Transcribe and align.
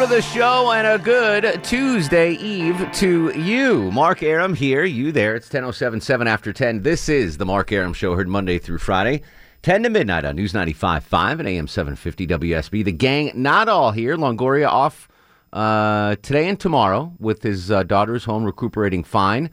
to 0.00 0.06
the 0.06 0.22
show 0.22 0.72
and 0.72 0.86
a 0.86 0.98
good 0.98 1.62
Tuesday 1.62 2.32
Eve 2.32 2.90
to 2.92 3.38
you. 3.38 3.90
Mark 3.90 4.22
Arum 4.22 4.54
here, 4.54 4.82
you 4.82 5.12
there. 5.12 5.34
It's 5.34 5.50
10.077 5.50 6.26
after 6.26 6.54
10. 6.54 6.82
This 6.82 7.10
is 7.10 7.36
the 7.36 7.44
Mark 7.44 7.70
Arum 7.70 7.92
Show, 7.92 8.14
heard 8.14 8.26
Monday 8.26 8.58
through 8.58 8.78
Friday, 8.78 9.20
10 9.60 9.82
to 9.82 9.90
midnight 9.90 10.24
on 10.24 10.36
News 10.36 10.54
95.5 10.54 11.40
and 11.40 11.48
AM 11.48 11.68
750 11.68 12.26
WSB. 12.28 12.82
The 12.82 12.92
gang 12.92 13.32
not 13.34 13.68
all 13.68 13.90
here. 13.90 14.16
Longoria 14.16 14.68
off 14.68 15.06
uh, 15.52 16.16
today 16.22 16.48
and 16.48 16.58
tomorrow 16.58 17.12
with 17.18 17.42
his 17.42 17.70
uh, 17.70 17.82
daughters 17.82 18.24
home 18.24 18.44
recuperating 18.44 19.04
fine. 19.04 19.50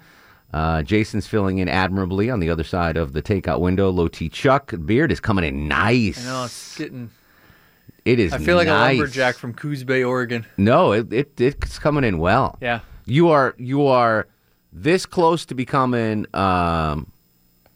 Uh, 0.53 0.81
Jason's 0.81 1.27
filling 1.27 1.57
in 1.57 1.67
admirably 1.67 2.29
on 2.29 2.39
the 2.39 2.49
other 2.49 2.63
side 2.63 2.95
of 2.95 3.11
the 3.11 3.21
takeout 3.21 3.59
window. 3.59 3.89
Low 3.89 4.07
T 4.07 4.29
Chuck. 4.29 4.73
Beard 4.85 5.11
is 5.11 5.19
coming 5.19 5.43
in 5.43 5.67
nice. 5.67 6.23
No, 6.23 6.45
it's 6.45 6.77
getting. 6.77 7.09
It 8.07 8.19
is 8.19 8.31
I 8.31 8.37
feel 8.37 8.55
like 8.55 8.67
nice. 8.67 8.95
a 8.95 8.99
lumberjack 8.99 9.35
from 9.35 9.53
Coos 9.53 9.83
Bay, 9.83 10.01
Oregon. 10.01 10.45
No, 10.55 10.93
it, 10.93 11.11
it 11.11 11.41
it's 11.41 11.77
coming 11.77 12.05
in 12.05 12.19
well. 12.19 12.57
Yeah. 12.61 12.79
You 13.05 13.29
are 13.29 13.53
you 13.57 13.85
are 13.85 14.27
this 14.71 15.05
close 15.05 15.45
to 15.47 15.55
becoming 15.55 16.25
um 16.33 17.11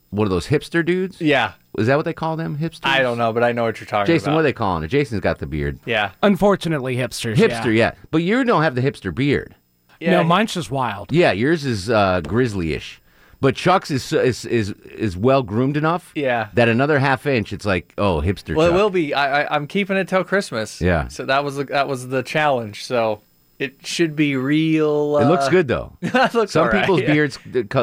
one 0.09 0.25
of 0.25 0.29
those 0.31 0.47
hipster 0.47 0.85
dudes. 0.85 1.19
Yeah. 1.19 1.53
Is 1.77 1.87
that 1.87 1.97
what 1.97 2.05
they 2.05 2.13
call 2.13 2.37
them? 2.37 2.57
Hipsters? 2.57 2.85
I 2.85 3.01
don't 3.01 3.17
know, 3.17 3.33
but 3.33 3.43
I 3.43 3.51
know 3.51 3.63
what 3.63 3.79
you're 3.81 3.87
talking 3.87 4.13
Jason, 4.13 4.29
about. 4.29 4.35
what 4.35 4.39
are 4.41 4.43
they 4.43 4.53
calling 4.53 4.83
it? 4.83 4.87
Jason's 4.87 5.19
got 5.19 5.39
the 5.39 5.47
beard. 5.47 5.79
Yeah. 5.85 6.11
Unfortunately, 6.23 6.95
hipsters. 6.95 7.35
Hipster, 7.35 7.75
yeah. 7.75 7.95
But 8.09 8.19
you 8.19 8.43
don't 8.45 8.63
have 8.63 8.75
the 8.75 8.81
hipster 8.81 9.13
beard. 9.13 9.55
Yeah. 9.99 10.11
No, 10.11 10.23
mine's 10.23 10.53
just 10.53 10.71
wild. 10.71 11.11
Yeah, 11.11 11.31
yours 11.31 11.63
is 11.65 11.89
uh, 11.89 12.21
grizzly-ish. 12.21 13.00
But 13.41 13.55
Chuck's 13.55 13.89
is 13.89 14.13
is 14.13 14.45
is 14.45 14.69
is 14.85 15.17
well 15.17 15.41
groomed 15.41 15.75
enough. 15.75 16.11
Yeah. 16.13 16.49
That 16.53 16.69
another 16.69 16.99
half 16.99 17.25
inch, 17.25 17.51
it's 17.51 17.65
like 17.65 17.91
oh 17.97 18.21
hipster. 18.21 18.55
Well, 18.55 18.67
it 18.69 18.73
will 18.73 18.91
be. 18.91 19.13
I, 19.15 19.41
I 19.43 19.55
I'm 19.55 19.65
keeping 19.65 19.97
it 19.97 20.07
till 20.07 20.23
Christmas. 20.23 20.79
Yeah. 20.79 21.07
So 21.07 21.25
that 21.25 21.43
was 21.43 21.55
the, 21.55 21.63
that 21.65 21.87
was 21.87 22.09
the 22.09 22.21
challenge. 22.21 22.85
So 22.85 23.21
it 23.57 23.85
should 23.85 24.15
be 24.15 24.35
real. 24.35 25.15
Uh, 25.15 25.21
It 25.23 25.27
looks 25.27 25.49
good 25.49 25.67
though. 25.67 25.97
it 26.01 26.33
looks 26.35 26.51
Some 26.51 26.67
right, 26.67 26.81
people's 26.81 27.01
yeah. 27.01 27.07
beards 27.13 27.39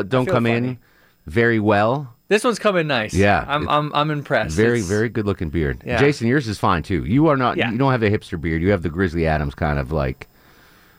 don't 0.08 0.26
come 0.26 0.46
in 0.46 0.78
very 1.26 1.58
well. 1.58 2.14
This 2.28 2.44
one's 2.44 2.58
coming 2.58 2.86
nice. 2.86 3.12
Yeah, 3.14 3.44
I'm 3.48 3.68
I'm 3.68 3.90
I'm 3.94 4.10
impressed. 4.12 4.54
Very, 4.54 4.78
It's- 4.78 4.88
very 4.88 5.08
good 5.08 5.26
looking 5.26 5.48
beard. 5.48 5.82
Yeah. 5.84 5.98
Jason, 5.98 6.28
yours 6.28 6.46
is 6.46 6.58
fine 6.58 6.84
too. 6.84 7.04
You 7.04 7.26
are 7.28 7.36
not. 7.36 7.56
Yeah. 7.56 7.70
You 7.72 7.78
don't 7.78 7.90
have 7.90 8.00
the 8.00 8.10
hipster 8.10 8.40
beard. 8.40 8.62
You 8.62 8.70
have 8.70 8.82
the 8.82 8.90
Grizzly 8.90 9.26
Adams 9.26 9.54
kind 9.56 9.78
of 9.80 9.90
like. 9.90 10.28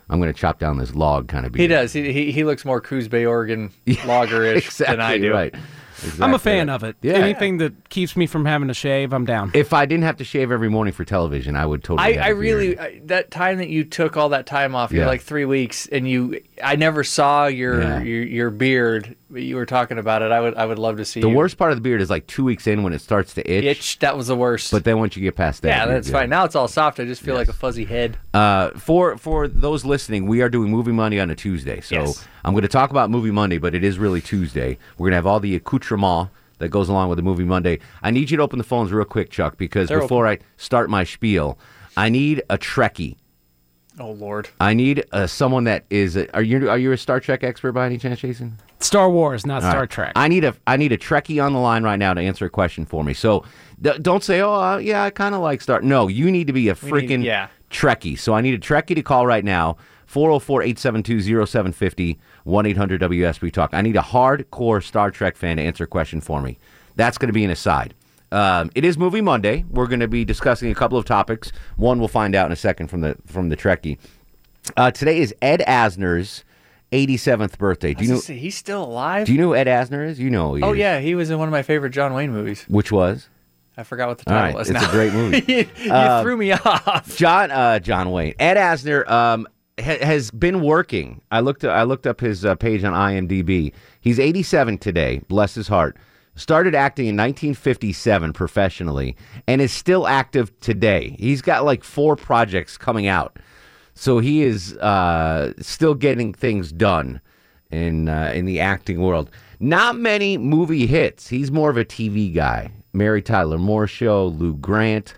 I'm 0.10 0.20
going 0.20 0.34
to 0.34 0.40
chop 0.40 0.60
down 0.60 0.78
this 0.78 0.96
log 0.96 1.28
kind 1.28 1.46
of 1.46 1.52
beard. 1.52 1.62
He 1.62 1.68
does. 1.68 1.94
He 1.94 2.12
he, 2.12 2.32
he 2.32 2.44
looks 2.44 2.66
more 2.66 2.82
Coos 2.82 3.08
Bay, 3.08 3.26
Oregon 3.26 3.72
logger-ish 4.06 4.66
exactly 4.66 4.96
than 4.96 5.02
I 5.06 5.18
do. 5.18 5.32
right. 5.34 5.56
I'm 6.22 6.34
a 6.34 6.40
fan 6.40 6.70
of 6.70 6.82
it. 6.86 6.96
Yeah. 7.02 7.16
Anything 7.16 7.58
that 7.58 7.90
keeps 7.90 8.16
me 8.16 8.26
from 8.26 8.46
having 8.46 8.70
to 8.70 8.74
shave, 8.74 9.12
I'm 9.12 9.26
down. 9.26 9.52
If 9.54 9.74
I 9.74 9.86
didn't 9.86 10.06
have 10.06 10.16
to 10.18 10.24
shave 10.24 10.50
every 10.50 10.70
morning 10.70 10.94
for 10.94 11.04
television, 11.04 11.58
I 11.58 11.66
would 11.66 11.84
totally. 11.84 12.08
I, 12.08 12.14
have 12.14 12.24
I 12.24 12.28
a 12.30 12.34
beard. 12.34 12.38
really 12.40 12.80
I, 12.80 13.02
that 13.08 13.32
time 13.32 13.58
that 13.58 13.68
you 13.68 13.84
took 13.84 14.16
all 14.16 14.30
that 14.30 14.46
time 14.46 14.76
off, 14.76 14.94
you 14.94 15.00
Yeah. 15.02 15.08
like 15.08 15.22
three 15.22 15.44
weeks, 15.44 15.88
and 15.88 16.08
you 16.10 16.42
I 16.64 16.76
never 16.76 17.04
saw 17.04 17.48
your 17.48 17.82
Yeah. 17.82 18.02
your, 18.02 18.24
your 18.24 18.50
beard. 18.50 19.16
but 19.30 19.42
You 19.42 19.56
were 19.56 19.66
talking 19.66 19.98
about 19.98 20.22
it. 20.22 20.32
I 20.32 20.40
would 20.42 20.56
I 20.56 20.66
would 20.66 20.80
love 20.80 20.98
to 20.98 21.06
see 21.06 21.22
The 21.22 21.30
you. 21.30 21.36
worst 21.36 21.58
part 21.58 21.72
of 21.72 21.78
the 21.78 21.82
beard 21.82 22.02
is 22.02 22.10
like 22.10 22.28
two 22.28 22.44
weeks 22.44 22.68
in 22.68 22.84
when 22.84 22.94
it 22.94 23.00
starts 23.02 23.34
to 23.36 23.50
itch. 23.50 23.64
itch. 23.64 24.00
That 24.00 24.18
was 24.18 24.28
the 24.28 24.36
worst. 24.36 24.72
But 24.72 24.84
then 24.84 25.00
once 25.00 25.16
you 25.16 25.22
get 25.24 25.36
past 25.36 25.62
that, 25.62 25.70
yeah, 25.70 25.86
that's 25.86 26.08
good. 26.08 26.14
fine. 26.14 26.30
Now 26.30 26.46
it's 26.46 26.56
all 26.56 26.68
soft. 26.68 27.00
I 27.00 27.06
just 27.06 27.22
feel 27.22 27.36
like 27.36 27.48
a 27.48 27.54
fuzzy 27.54 27.86
head. 27.86 28.18
Uh, 28.34 28.72
for 28.72 29.18
for 29.18 29.48
those 29.48 29.86
listening, 29.86 30.26
we 30.28 30.42
are 30.42 30.50
doing 30.50 30.70
Movie 30.72 30.92
Monday 30.92 31.20
on 31.20 31.30
a 31.30 31.36
Tuesday. 31.36 31.82
So 31.82 31.96
Yes. 31.96 32.28
I'm 32.44 32.54
going 32.54 32.62
to 32.64 32.68
talk 32.68 32.90
about 32.92 33.10
Movie 33.10 33.32
Monday, 33.32 33.58
but 33.58 33.74
it 33.76 33.84
is 33.84 33.98
really 34.00 34.22
Tuesday. 34.22 34.78
We're 34.98 35.06
going 35.06 35.12
to 35.12 35.18
have 35.18 35.26
all 35.28 35.40
the 35.40 35.56
accoutrement 35.56 36.30
that 36.60 36.70
goes 36.70 36.90
along 36.90 37.08
with 37.10 37.16
the 37.18 37.24
Movie 37.24 37.46
Monday. 37.46 37.80
I 38.04 38.12
need 38.12 38.30
you 38.32 38.38
to 38.38 38.44
open 38.44 38.58
the 38.58 38.64
phones 38.66 38.92
real 38.92 39.06
quick, 39.06 39.30
Chuck, 39.30 39.58
because 39.58 39.88
They're 39.88 40.02
before 40.02 40.28
I 40.28 40.40
start 40.58 40.90
my 40.90 41.06
spiel, 41.06 41.58
I 41.96 42.10
need 42.10 42.42
a 42.50 42.58
Trekkie. 42.58 43.16
Oh 44.00 44.12
Lord. 44.12 44.48
I 44.62 44.74
need 44.74 45.04
uh, 45.12 45.28
someone 45.28 45.66
that 45.66 45.84
is. 45.90 46.16
A, 46.16 46.34
are 46.34 46.42
you 46.42 46.70
are 46.70 46.78
you 46.78 46.94
a 46.94 46.98
Star 46.98 47.20
Trek 47.20 47.44
expert 47.44 47.74
by 47.74 47.86
any 47.86 47.98
chance, 47.98 48.22
Jason? 48.22 48.58
Star 48.80 49.10
Wars, 49.10 49.46
not 49.46 49.62
All 49.64 49.70
Star 49.70 49.82
right. 49.82 49.90
Trek. 49.90 50.14
I 50.16 50.30
need 50.30 50.46
a 50.46 50.56
I 50.66 50.78
need 50.78 50.94
a 50.94 50.98
Trekkie 50.98 51.44
on 51.44 51.54
the 51.54 51.60
line 51.60 51.84
right 51.84 52.00
now 52.00 52.14
to 52.14 52.22
answer 52.22 52.46
a 52.46 52.50
question 52.50 52.86
for 52.86 53.04
me. 53.04 53.14
So 53.14 53.44
d- 53.82 53.98
don't 54.02 54.24
say, 54.24 54.40
oh 54.42 54.54
uh, 54.54 54.78
yeah, 54.78 55.04
I 55.04 55.10
kind 55.10 55.36
of 55.36 55.42
like 55.42 55.62
Star. 55.62 55.82
No, 55.82 56.08
you 56.08 56.32
need 56.32 56.48
to 56.48 56.54
be 56.54 56.70
a 56.70 56.76
freaking 56.76 57.24
yeah. 57.24 57.50
Trekkie. 57.70 58.18
So 58.18 58.34
I 58.34 58.42
need 58.42 58.54
a 58.54 58.60
Trekkie 58.60 58.96
to 58.96 59.04
call 59.04 59.28
right 59.28 59.44
now. 59.44 59.76
404-872-0750 60.10 62.18
1-800-WSB 62.48 63.54
Talk. 63.54 63.70
I 63.74 63.82
need 63.82 63.96
a 63.96 64.02
hardcore 64.02 64.84
Star 64.84 65.12
Trek 65.12 65.38
fan 65.38 65.58
to 65.58 65.64
answer 65.64 65.84
a 65.84 65.88
question 65.88 66.20
for 66.20 66.42
me. 66.42 66.58
That's 66.96 67.20
going 67.20 67.28
to 67.28 67.34
be 67.34 67.44
an 67.44 67.52
aside. 67.52 67.94
Um, 68.32 68.70
it 68.76 68.86
is 68.86 68.98
Movie 68.98 69.22
Monday. 69.22 69.66
We're 69.70 69.88
going 69.88 70.00
to 70.02 70.08
be 70.08 70.24
discussing 70.26 70.72
a 70.72 70.76
couple 70.76 70.98
of 70.98 71.06
topics. 71.06 71.52
One 71.78 72.00
we'll 72.00 72.08
find 72.08 72.36
out 72.36 72.46
in 72.46 72.52
a 72.52 72.56
second 72.56 72.88
from 72.88 73.02
the 73.02 73.18
from 73.26 73.50
the 73.50 73.58
Trekkie. 73.58 73.98
Uh, 74.78 74.92
today 74.92 75.20
is 75.20 75.34
Ed 75.42 75.64
Asner's 75.68 76.44
87th 76.92 77.58
birthday. 77.58 77.94
Do 77.94 78.04
you 78.04 78.14
know? 78.14 78.20
he's 78.20 78.56
still 78.56 78.84
alive? 78.84 79.26
Do 79.26 79.34
you 79.34 79.40
know 79.40 79.48
who 79.50 79.56
Ed 79.56 79.68
Asner 79.68 80.08
is? 80.08 80.20
You 80.20 80.30
know. 80.30 80.50
Who 80.50 80.56
he 80.58 80.64
oh 80.64 80.72
is. 80.74 80.78
yeah, 80.80 81.00
he 81.00 81.16
was 81.16 81.30
in 81.30 81.40
one 81.40 81.48
of 81.48 81.52
my 81.52 81.64
favorite 81.64 81.92
John 81.92 82.14
Wayne 82.14 82.32
movies. 82.32 82.66
Which 82.68 82.92
was? 82.92 83.30
I 83.78 83.84
forgot 83.84 84.10
what 84.10 84.18
the 84.18 84.26
title 84.26 84.42
right, 84.42 84.54
was. 84.56 84.70
it's 84.70 84.82
now. 84.82 84.90
a 84.90 84.92
great 84.92 85.14
movie. 85.14 85.44
you 85.48 85.66
you 85.86 85.92
Um, 85.94 86.22
threw 86.24 86.36
me 86.36 86.52
off. 86.52 87.16
John 87.18 87.50
uh, 87.50 87.80
John 87.80 88.12
Wayne. 88.12 88.34
Ed 88.38 88.58
Asner 88.58 89.10
um, 89.10 89.48
ha- 89.80 90.04
has 90.06 90.30
been 90.32 90.62
working. 90.62 91.22
I 91.32 91.40
looked 91.40 91.64
I 91.64 91.84
looked 91.84 92.06
up 92.06 92.20
his 92.20 92.44
uh, 92.46 92.56
page 92.56 92.84
on 92.84 92.94
IMDb. 92.94 93.72
He's 94.02 94.20
87 94.20 94.78
today. 94.80 95.22
Bless 95.30 95.56
his 95.56 95.68
heart. 95.70 95.96
Started 96.40 96.74
acting 96.74 97.08
in 97.08 97.18
1957 97.18 98.32
professionally 98.32 99.18
and 99.46 99.60
is 99.60 99.74
still 99.74 100.08
active 100.08 100.58
today. 100.62 101.18
He's 101.20 101.42
got 101.42 101.66
like 101.66 101.84
four 101.84 102.16
projects 102.16 102.78
coming 102.78 103.08
out. 103.08 103.38
So 103.94 104.20
he 104.20 104.44
is 104.44 104.78
uh, 104.78 105.52
still 105.60 105.96
getting 105.96 106.34
things 106.34 106.72
done 106.72 107.20
in 107.72 108.08
uh, 108.08 108.32
in 108.34 108.46
the 108.46 108.62
acting 108.62 109.02
world. 109.02 109.30
Not 109.60 109.98
many 109.98 110.38
movie 110.38 110.88
hits. 110.88 111.28
He's 111.28 111.52
more 111.52 111.70
of 111.70 111.76
a 111.76 111.84
TV 111.84 112.34
guy. 112.34 112.72
Mary 112.94 113.22
Tyler 113.22 113.58
Moore 113.58 113.86
Show, 113.86 114.28
Lou 114.28 114.54
Grant. 114.56 115.16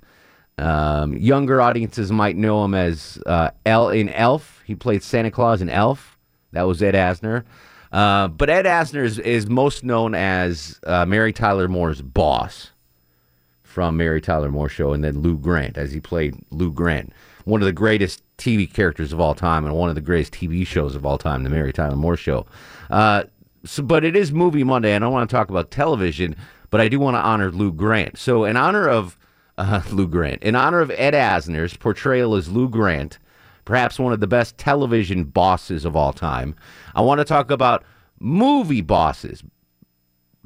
Um, 0.57 1.15
younger 1.15 1.61
audiences 1.61 2.11
might 2.11 2.35
know 2.35 2.65
him 2.65 2.73
as 2.73 3.21
uh, 3.27 3.51
El 3.67 3.89
in 3.89 4.09
Elf. 4.09 4.63
He 4.65 4.73
played 4.73 5.03
Santa 5.03 5.29
Claus 5.29 5.61
in 5.61 5.69
Elf. 5.69 6.17
That 6.51 6.63
was 6.63 6.81
Ed 6.81 6.95
Asner. 6.95 7.43
Uh, 7.91 8.27
but 8.29 8.49
Ed 8.49 8.65
Asner 8.65 9.03
is, 9.03 9.19
is 9.19 9.47
most 9.47 9.83
known 9.83 10.15
as 10.15 10.79
uh, 10.85 11.05
Mary 11.05 11.33
Tyler 11.33 11.67
Moore's 11.67 12.01
boss 12.01 12.71
from 13.63 13.97
Mary 13.97 14.21
Tyler 14.21 14.49
Moore 14.49 14.69
Show, 14.69 14.93
and 14.93 15.03
then 15.03 15.21
Lou 15.21 15.37
Grant, 15.37 15.77
as 15.77 15.91
he 15.91 15.99
played 15.99 16.35
Lou 16.51 16.71
Grant, 16.71 17.13
one 17.45 17.61
of 17.61 17.65
the 17.65 17.73
greatest 17.73 18.21
TV 18.37 18.71
characters 18.71 19.13
of 19.13 19.19
all 19.19 19.33
time, 19.33 19.65
and 19.65 19.75
one 19.75 19.89
of 19.89 19.95
the 19.95 20.01
greatest 20.01 20.33
TV 20.33 20.65
shows 20.65 20.95
of 20.95 21.05
all 21.05 21.17
time, 21.17 21.43
the 21.43 21.49
Mary 21.49 21.73
Tyler 21.73 21.95
Moore 21.95 22.17
Show. 22.17 22.45
Uh, 22.89 23.23
so, 23.65 23.83
but 23.83 24.03
it 24.03 24.15
is 24.15 24.31
Movie 24.31 24.63
Monday, 24.63 24.93
and 24.93 25.03
I 25.03 25.07
want 25.07 25.29
to 25.29 25.35
talk 25.35 25.49
about 25.49 25.71
television, 25.71 26.35
but 26.69 26.81
I 26.81 26.87
do 26.87 26.99
want 26.99 27.15
to 27.15 27.21
honor 27.21 27.51
Lou 27.51 27.71
Grant. 27.71 28.17
So, 28.17 28.45
in 28.45 28.57
honor 28.57 28.87
of 28.87 29.17
uh, 29.57 29.81
Lou 29.91 30.07
Grant, 30.07 30.41
in 30.43 30.55
honor 30.55 30.79
of 30.79 30.91
Ed 30.91 31.13
Asner's 31.13 31.75
portrayal 31.75 32.35
as 32.35 32.49
Lou 32.49 32.69
Grant 32.69 33.19
perhaps 33.65 33.99
one 33.99 34.13
of 34.13 34.19
the 34.19 34.27
best 34.27 34.57
television 34.57 35.23
bosses 35.23 35.85
of 35.85 35.95
all 35.95 36.13
time. 36.13 36.55
I 36.95 37.01
want 37.01 37.19
to 37.19 37.25
talk 37.25 37.51
about 37.51 37.83
movie 38.19 38.81
bosses, 38.81 39.43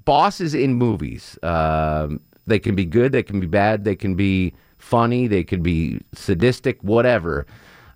bosses 0.03 0.53
in 0.53 0.75
movies. 0.75 1.37
Um, 1.43 2.21
they 2.47 2.59
can 2.59 2.75
be 2.75 2.85
good, 2.85 3.11
they 3.11 3.23
can 3.23 3.39
be 3.39 3.47
bad, 3.47 3.83
they 3.83 3.95
can 3.95 4.15
be 4.15 4.53
funny, 4.77 5.27
they 5.27 5.43
can 5.43 5.63
be 5.63 5.99
sadistic, 6.13 6.81
whatever. 6.83 7.45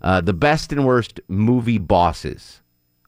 Uh, 0.01 0.21
the 0.21 0.33
best 0.33 0.71
and 0.71 0.86
worst 0.86 1.19
movie 1.27 1.77
bosses 1.77 2.62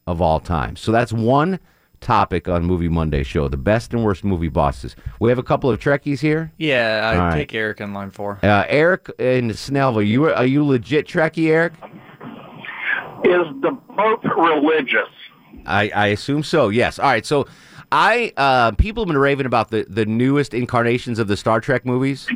of 0.07 0.21
all 0.21 0.39
time. 0.39 0.75
So 0.75 0.91
that's 0.91 1.13
one 1.13 1.59
topic 2.01 2.49
on 2.49 2.65
Movie 2.65 2.89
Monday 2.89 3.23
show. 3.23 3.47
The 3.47 3.57
best 3.57 3.93
and 3.93 4.03
worst 4.03 4.23
movie 4.23 4.49
bosses. 4.49 4.95
We 5.19 5.29
have 5.29 5.37
a 5.39 5.43
couple 5.43 5.69
of 5.69 5.79
Trekkies 5.79 6.19
here. 6.19 6.51
Yeah, 6.57 7.01
I 7.03 7.15
All 7.15 7.21
right. 7.27 7.35
take 7.37 7.53
Eric 7.53 7.79
in 7.79 7.93
line 7.93 8.09
four. 8.11 8.39
Uh, 8.43 8.65
Eric 8.67 9.09
in 9.19 9.49
Snellville. 9.51 10.05
You 10.05 10.33
are 10.33 10.45
you 10.45 10.65
legit 10.65 11.07
Trekkie, 11.07 11.47
Eric? 11.49 11.73
Is 13.23 13.45
the 13.61 13.77
Pope 13.95 14.23
religious? 14.23 15.07
I, 15.65 15.89
I 15.95 16.07
assume 16.07 16.41
so. 16.43 16.69
Yes. 16.69 16.97
All 16.97 17.05
right. 17.05 17.25
So, 17.25 17.47
I 17.91 18.33
uh, 18.35 18.71
people 18.71 19.03
have 19.03 19.07
been 19.07 19.17
raving 19.17 19.45
about 19.45 19.69
the, 19.69 19.85
the 19.87 20.05
newest 20.05 20.53
incarnations 20.55 21.19
of 21.19 21.27
the 21.27 21.37
Star 21.37 21.61
Trek 21.61 21.85
movies. 21.85 22.27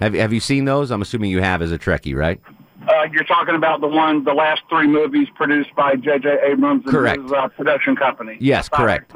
Have 0.00 0.14
Have 0.14 0.32
you 0.32 0.40
seen 0.40 0.64
those? 0.64 0.90
I'm 0.92 1.02
assuming 1.02 1.30
you 1.30 1.40
have 1.42 1.60
as 1.60 1.72
a 1.72 1.78
Trekkie, 1.78 2.14
right? 2.14 2.40
Uh, 2.88 3.04
you're 3.10 3.24
talking 3.24 3.54
about 3.54 3.80
the 3.80 3.86
one, 3.88 4.22
the 4.24 4.32
last 4.34 4.62
three 4.68 4.86
movies 4.86 5.28
produced 5.34 5.74
by 5.74 5.96
J.J. 5.96 6.38
Abrams 6.44 6.84
and 6.84 6.92
Correct. 6.92 7.22
his 7.22 7.32
uh, 7.32 7.48
production 7.48 7.96
company. 7.96 8.36
Yes, 8.40 8.68
correct. 8.68 9.12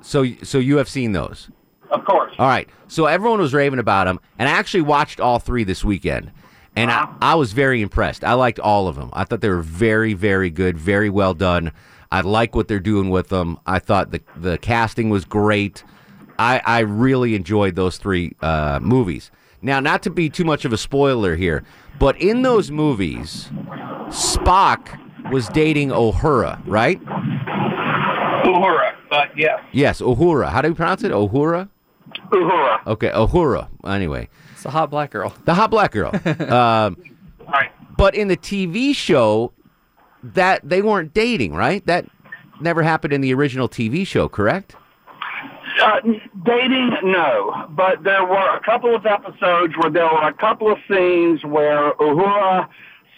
So 0.00 0.24
so 0.42 0.58
you 0.58 0.76
have 0.78 0.88
seen 0.88 1.12
those. 1.12 1.50
Of 1.90 2.04
course. 2.04 2.34
All 2.38 2.48
right. 2.48 2.68
So 2.88 3.06
everyone 3.06 3.40
was 3.40 3.52
raving 3.54 3.78
about 3.78 4.04
them, 4.04 4.20
and 4.38 4.48
I 4.48 4.52
actually 4.52 4.82
watched 4.82 5.20
all 5.20 5.38
three 5.38 5.64
this 5.64 5.84
weekend, 5.84 6.32
and 6.76 6.90
I, 6.90 7.12
I 7.20 7.34
was 7.34 7.52
very 7.52 7.82
impressed. 7.82 8.24
I 8.24 8.32
liked 8.34 8.58
all 8.58 8.88
of 8.88 8.96
them. 8.96 9.10
I 9.12 9.24
thought 9.24 9.40
they 9.40 9.48
were 9.48 9.62
very, 9.62 10.14
very 10.14 10.50
good, 10.50 10.76
very 10.78 11.10
well 11.10 11.34
done. 11.34 11.72
I 12.10 12.20
like 12.20 12.54
what 12.54 12.68
they're 12.68 12.80
doing 12.80 13.10
with 13.10 13.28
them. 13.28 13.58
I 13.66 13.78
thought 13.78 14.12
the 14.12 14.20
the 14.36 14.58
casting 14.58 15.10
was 15.10 15.24
great. 15.24 15.84
I 16.38 16.60
I 16.64 16.80
really 16.80 17.34
enjoyed 17.34 17.74
those 17.76 17.96
three 17.98 18.34
uh, 18.40 18.78
movies. 18.82 19.30
Now, 19.62 19.80
not 19.80 20.02
to 20.02 20.10
be 20.10 20.28
too 20.28 20.44
much 20.44 20.66
of 20.66 20.72
a 20.74 20.76
spoiler 20.76 21.36
here, 21.36 21.64
but 21.98 22.20
in 22.20 22.42
those 22.42 22.70
movies, 22.70 23.48
Spock 24.08 24.98
was 25.30 25.48
dating 25.48 25.88
Uhura, 25.90 26.60
right? 26.66 27.00
Uhura, 28.44 28.92
but 29.10 29.36
yes, 29.36 29.60
Yes, 29.72 30.00
Uhura. 30.00 30.48
How 30.50 30.60
do 30.62 30.68
you 30.68 30.74
pronounce 30.74 31.02
it? 31.04 31.12
Uhura. 31.12 31.68
Uhura. 32.30 32.86
Okay, 32.86 33.08
Uhura. 33.10 33.68
Anyway, 33.86 34.28
It's 34.52 34.64
a 34.64 34.70
hot 34.70 34.90
black 34.90 35.10
girl. 35.10 35.34
the 35.44 35.54
hot 35.54 35.70
black 35.70 35.92
girl. 35.92 36.10
um, 36.52 36.96
Right. 37.46 37.70
but 37.96 38.14
in 38.14 38.28
the 38.28 38.36
TV 38.36 38.94
show, 38.94 39.52
that 40.22 40.66
they 40.68 40.80
weren't 40.82 41.12
dating, 41.12 41.54
right? 41.54 41.84
That 41.86 42.06
never 42.60 42.82
happened 42.82 43.12
in 43.12 43.20
the 43.20 43.34
original 43.34 43.68
TV 43.68 44.06
show, 44.06 44.28
correct? 44.28 44.76
Uh, 45.84 46.00
dating, 46.46 46.96
no, 47.02 47.66
but 47.76 48.02
there 48.04 48.24
were 48.24 48.56
a 48.56 48.60
couple 48.64 48.94
of 48.94 49.04
episodes 49.04 49.74
where 49.78 49.90
there 49.90 50.06
were 50.06 50.26
a 50.26 50.32
couple 50.32 50.72
of 50.72 50.78
scenes 50.88 51.44
where 51.44 51.92
Uhura 51.96 52.66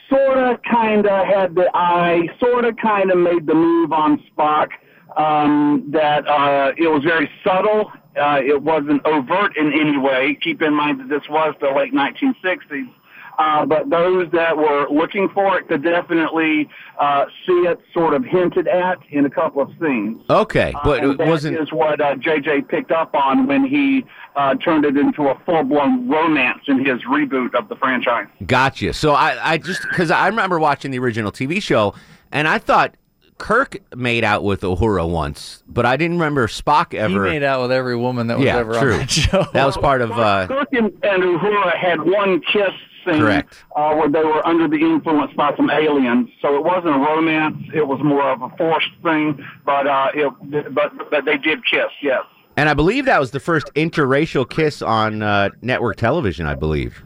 sort 0.09 0.39
of, 0.39 0.61
kind 0.69 1.07
of 1.07 1.27
had 1.27 1.55
the 1.55 1.71
eye, 1.75 2.23
sort 2.41 2.65
of, 2.65 2.77
kind 2.77 3.13
of 3.13 3.19
made 3.19 3.47
the 3.47 3.55
move 3.55 3.93
on 3.93 4.21
Spock. 4.29 4.71
Um, 5.17 5.89
that 5.93 6.27
uh, 6.27 6.73
it 6.77 6.89
was 6.89 7.05
very 7.05 7.31
subtle. 7.45 7.93
Uh, 8.21 8.41
it 8.45 8.61
wasn't 8.61 9.07
overt 9.07 9.57
in 9.57 9.73
any 9.73 9.97
way. 9.97 10.37
Keep 10.43 10.61
in 10.61 10.75
mind 10.75 10.99
that 10.99 11.09
this 11.09 11.29
was 11.31 11.55
the 11.61 11.71
late 11.71 11.95
1960s. 11.95 12.93
Uh, 13.39 13.67
but 13.67 13.91
those 13.91 14.31
that 14.33 14.57
were 14.57 14.87
looking 14.91 15.29
for 15.35 15.59
it 15.59 15.69
could 15.69 15.83
definitely 15.83 16.69
uh, 16.99 17.27
see 17.47 17.53
it 17.67 17.79
sort 17.93 18.15
of 18.15 18.25
hinted 18.25 18.67
at 18.67 18.99
in 19.11 19.27
a 19.27 19.31
couple 19.31 19.61
of 19.61 19.71
scenes. 19.81 20.23
Okay, 20.31 20.73
but 20.85 21.05
Uh, 21.05 21.11
it 21.11 21.19
that 21.19 21.29
wasn't. 21.29 21.59
is 21.59 21.71
what 21.73 22.01
uh, 22.01 22.15
JJ 22.17 22.69
picked 22.69 22.91
up 22.93 23.15
on 23.15 23.47
when 23.47 23.65
he 23.67 24.05
uh, 24.37 24.55
turned 24.57 24.85
it 24.87 24.97
into 24.97 25.29
a 25.29 25.39
full 25.45 25.63
blown 25.65 26.09
romance 26.09 26.61
in 26.67 26.79
his 26.85 27.03
reboot 27.03 27.55
of 27.55 27.69
the 27.69 27.77
franchise. 27.77 28.27
Gotcha. 28.47 28.93
So 28.95 29.13
I, 29.13 29.53
I 29.53 29.59
just 29.59 29.83
because 29.83 30.11
I 30.11 30.27
remember 30.29 30.59
watching 30.59 30.91
the 30.91 30.99
original 30.99 31.31
TV 31.31 31.61
show, 31.61 31.95
and 32.33 32.49
I 32.49 32.57
thought 32.59 32.95
Kirk 33.39 33.77
made 33.95 34.25
out 34.25 34.45
with 34.45 34.63
Uhura 34.63 35.07
once, 35.07 35.63
but 35.69 35.85
I 35.85 35.99
didn't 35.99 36.17
remember 36.17 36.47
Spock 36.47 36.93
He 36.93 36.99
ever. 36.99 37.21
made 37.25 37.43
out 37.43 37.61
with 37.61 37.73
every 37.73 37.97
woman 37.97 38.29
that 38.29 38.39
was 38.39 38.47
yeah, 38.47 38.57
ever 38.57 38.73
true. 38.79 38.93
on 38.95 38.99
that 39.01 39.11
show. 39.11 39.45
That 39.53 39.67
was 39.67 39.77
part 39.77 40.01
of. 40.01 40.11
Uh, 40.13 40.47
Kirk 40.47 40.69
and, 40.73 40.87
and 41.05 41.23
Uhura 41.23 41.77
had 41.77 42.01
one 42.01 42.41
kiss 42.41 42.71
scene 43.07 43.21
Correct. 43.21 43.65
Uh, 43.75 43.95
where 43.95 44.09
they 44.09 44.25
were 44.25 44.47
under 44.47 44.69
the 44.69 44.77
influence 44.77 45.33
by 45.35 45.55
some 45.57 45.71
aliens. 45.71 46.29
So 46.43 46.57
it 46.57 46.65
wasn't 46.65 46.97
a 46.97 46.99
romance; 46.99 47.57
it 47.73 47.87
was 47.87 48.01
more 48.03 48.31
of 48.31 48.43
a 48.43 48.51
forced 48.57 48.91
thing. 49.03 49.45
But 49.65 49.87
uh, 49.87 50.09
it, 50.15 50.75
but 50.75 51.11
but 51.11 51.25
they 51.25 51.39
did 51.39 51.65
kiss, 51.65 51.91
yes. 52.03 52.23
and 52.57 52.69
I 52.69 52.75
believe 52.75 53.05
that 53.07 53.21
was 53.21 53.31
the 53.31 53.41
first 53.41 53.73
interracial 53.75 54.49
kiss 54.49 54.83
on 54.83 55.23
uh, 55.23 55.51
network 55.63 55.97
television. 55.97 56.47
I 56.47 56.55
believe. 56.55 57.03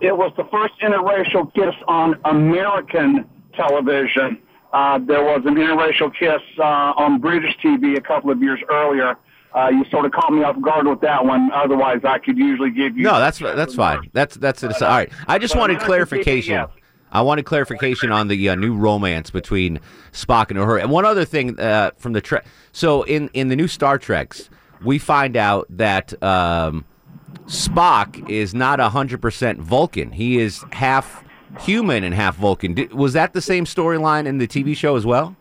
It 0.00 0.16
was 0.16 0.32
the 0.36 0.44
first 0.50 0.74
interracial 0.82 1.54
kiss 1.54 1.74
on 1.86 2.18
American 2.24 3.24
television. 3.54 4.38
Uh, 4.72 4.98
there 4.98 5.22
was 5.22 5.42
an 5.44 5.54
interracial 5.54 6.12
kiss 6.18 6.40
uh, 6.58 6.62
on 6.96 7.20
British 7.20 7.56
TV 7.62 7.96
a 7.96 8.00
couple 8.00 8.30
of 8.30 8.42
years 8.42 8.58
earlier. 8.70 9.16
Uh, 9.54 9.68
you 9.68 9.84
sort 9.90 10.06
of 10.06 10.12
caught 10.12 10.32
me 10.32 10.42
off 10.42 10.58
guard 10.62 10.86
with 10.86 11.00
that 11.00 11.24
one. 11.24 11.50
Otherwise, 11.52 12.00
I 12.04 12.18
could 12.18 12.38
usually 12.38 12.70
give 12.70 12.96
you. 12.96 13.04
No, 13.04 13.18
that's 13.18 13.38
that's 13.38 13.74
fine. 13.74 14.10
That's 14.12 14.36
that's 14.36 14.62
it. 14.62 14.80
All 14.80 14.88
right. 14.88 15.12
I 15.28 15.38
just 15.38 15.56
wanted 15.56 15.78
clarification. 15.80 16.66
I 17.12 17.20
wanted 17.20 17.44
clarification 17.44 18.10
on 18.10 18.28
the 18.28 18.48
uh, 18.48 18.54
new 18.54 18.74
romance 18.74 19.30
between 19.30 19.80
Spock 20.12 20.48
and 20.50 20.58
Uhura. 20.58 20.80
And 20.80 20.90
one 20.90 21.04
other 21.04 21.26
thing 21.26 21.60
uh, 21.60 21.90
from 21.98 22.14
the 22.14 22.22
Trek. 22.22 22.46
So 22.72 23.02
in 23.02 23.28
in 23.34 23.48
the 23.48 23.56
new 23.56 23.68
Star 23.68 23.98
Treks, 23.98 24.48
we 24.82 24.98
find 24.98 25.36
out 25.36 25.66
that 25.68 26.20
um, 26.22 26.86
Spock 27.46 28.28
is 28.30 28.54
not 28.54 28.80
hundred 28.80 29.20
percent 29.20 29.60
Vulcan. 29.60 30.12
He 30.12 30.38
is 30.38 30.64
half 30.72 31.22
human 31.60 32.04
and 32.04 32.14
half 32.14 32.36
Vulcan. 32.36 32.72
Did, 32.72 32.94
was 32.94 33.12
that 33.12 33.34
the 33.34 33.42
same 33.42 33.66
storyline 33.66 34.26
in 34.26 34.38
the 34.38 34.48
TV 34.48 34.74
show 34.74 34.96
as 34.96 35.04
well? 35.04 35.36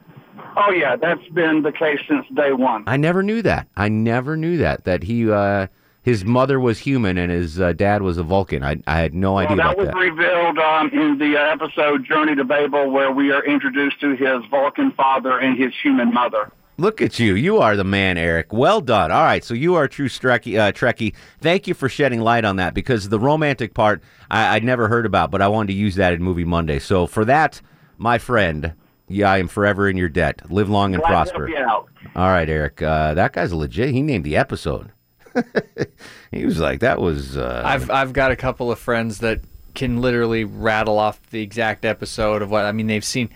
Oh 0.57 0.71
yeah, 0.71 0.95
that's 0.95 1.25
been 1.29 1.61
the 1.63 1.71
case 1.71 1.99
since 2.07 2.25
day 2.35 2.53
one. 2.53 2.83
I 2.87 2.97
never 2.97 3.23
knew 3.23 3.41
that. 3.43 3.67
I 3.77 3.87
never 3.89 4.35
knew 4.37 4.57
that. 4.57 4.83
That 4.85 5.03
he. 5.03 5.29
Uh, 5.31 5.67
his 6.03 6.25
mother 6.25 6.59
was 6.59 6.79
human 6.79 7.19
and 7.19 7.31
his 7.31 7.61
uh, 7.61 7.73
dad 7.73 8.01
was 8.01 8.17
a 8.17 8.23
Vulcan. 8.23 8.63
I, 8.63 8.81
I 8.87 8.99
had 9.01 9.13
no 9.13 9.33
Well, 9.33 9.45
idea 9.45 9.57
that 9.57 9.77
was 9.77 9.85
that. 9.85 9.95
revealed 9.95 10.57
um, 10.57 10.89
in 10.89 11.19
the 11.19 11.37
uh, 11.39 11.43
episode 11.53 12.03
Journey 12.05 12.35
to 12.37 12.43
Babel, 12.43 12.89
where 12.89 13.11
we 13.11 13.31
are 13.31 13.45
introduced 13.45 13.99
to 14.01 14.15
his 14.15 14.43
Vulcan 14.49 14.91
father 14.93 15.37
and 15.37 15.55
his 15.55 15.71
human 15.83 16.11
mother. 16.11 16.51
Look 16.77 17.03
at 17.03 17.19
you. 17.19 17.35
You 17.35 17.59
are 17.59 17.75
the 17.75 17.83
man, 17.83 18.17
Eric. 18.17 18.51
Well 18.51 18.81
done. 18.81 19.11
All 19.11 19.21
right. 19.23 19.43
So 19.43 19.53
you 19.53 19.75
are 19.75 19.83
a 19.83 19.89
true 19.89 20.09
Strekkie, 20.09 20.57
uh, 20.57 20.71
Trekkie. 20.71 21.13
Thank 21.39 21.67
you 21.67 21.75
for 21.75 21.87
shedding 21.87 22.21
light 22.21 22.45
on 22.45 22.55
that 22.55 22.73
because 22.73 23.09
the 23.09 23.19
romantic 23.19 23.75
part 23.75 24.01
I, 24.31 24.55
I'd 24.55 24.63
never 24.63 24.87
heard 24.87 25.05
about, 25.05 25.29
but 25.29 25.43
I 25.43 25.49
wanted 25.49 25.67
to 25.73 25.73
use 25.77 25.93
that 25.97 26.13
in 26.13 26.23
Movie 26.23 26.45
Monday. 26.45 26.79
So 26.79 27.05
for 27.05 27.25
that, 27.25 27.61
my 27.99 28.17
friend, 28.17 28.73
yeah, 29.11 29.31
I 29.31 29.37
am 29.37 29.47
forever 29.47 29.87
in 29.89 29.97
your 29.97 30.09
debt. 30.09 30.49
Live 30.51 30.69
long 30.69 30.93
and 30.93 31.01
Glad 31.01 31.09
prosper. 31.09 31.47
help 31.47 31.59
you 31.59 31.65
out. 31.65 31.89
All 32.15 32.27
right, 32.27 32.49
Eric. 32.49 32.81
Uh, 32.81 33.13
that 33.13 33.33
guy's 33.33 33.53
legit. 33.53 33.89
He 33.91 34.01
named 34.01 34.23
the 34.25 34.35
episode. 34.37 34.91
he 36.31 36.45
was 36.45 36.59
like, 36.59 36.79
that 36.81 36.99
was. 36.99 37.37
Uh, 37.37 37.61
I've 37.65 37.89
I've 37.89 38.13
got 38.13 38.31
a 38.31 38.35
couple 38.35 38.71
of 38.71 38.79
friends 38.79 39.19
that 39.19 39.39
can 39.73 40.01
literally 40.01 40.43
rattle 40.43 40.97
off 40.99 41.19
the 41.29 41.41
exact 41.41 41.85
episode 41.85 42.41
of 42.41 42.51
what 42.51 42.65
I 42.65 42.71
mean. 42.71 42.87
They've 42.87 43.05
seen 43.05 43.29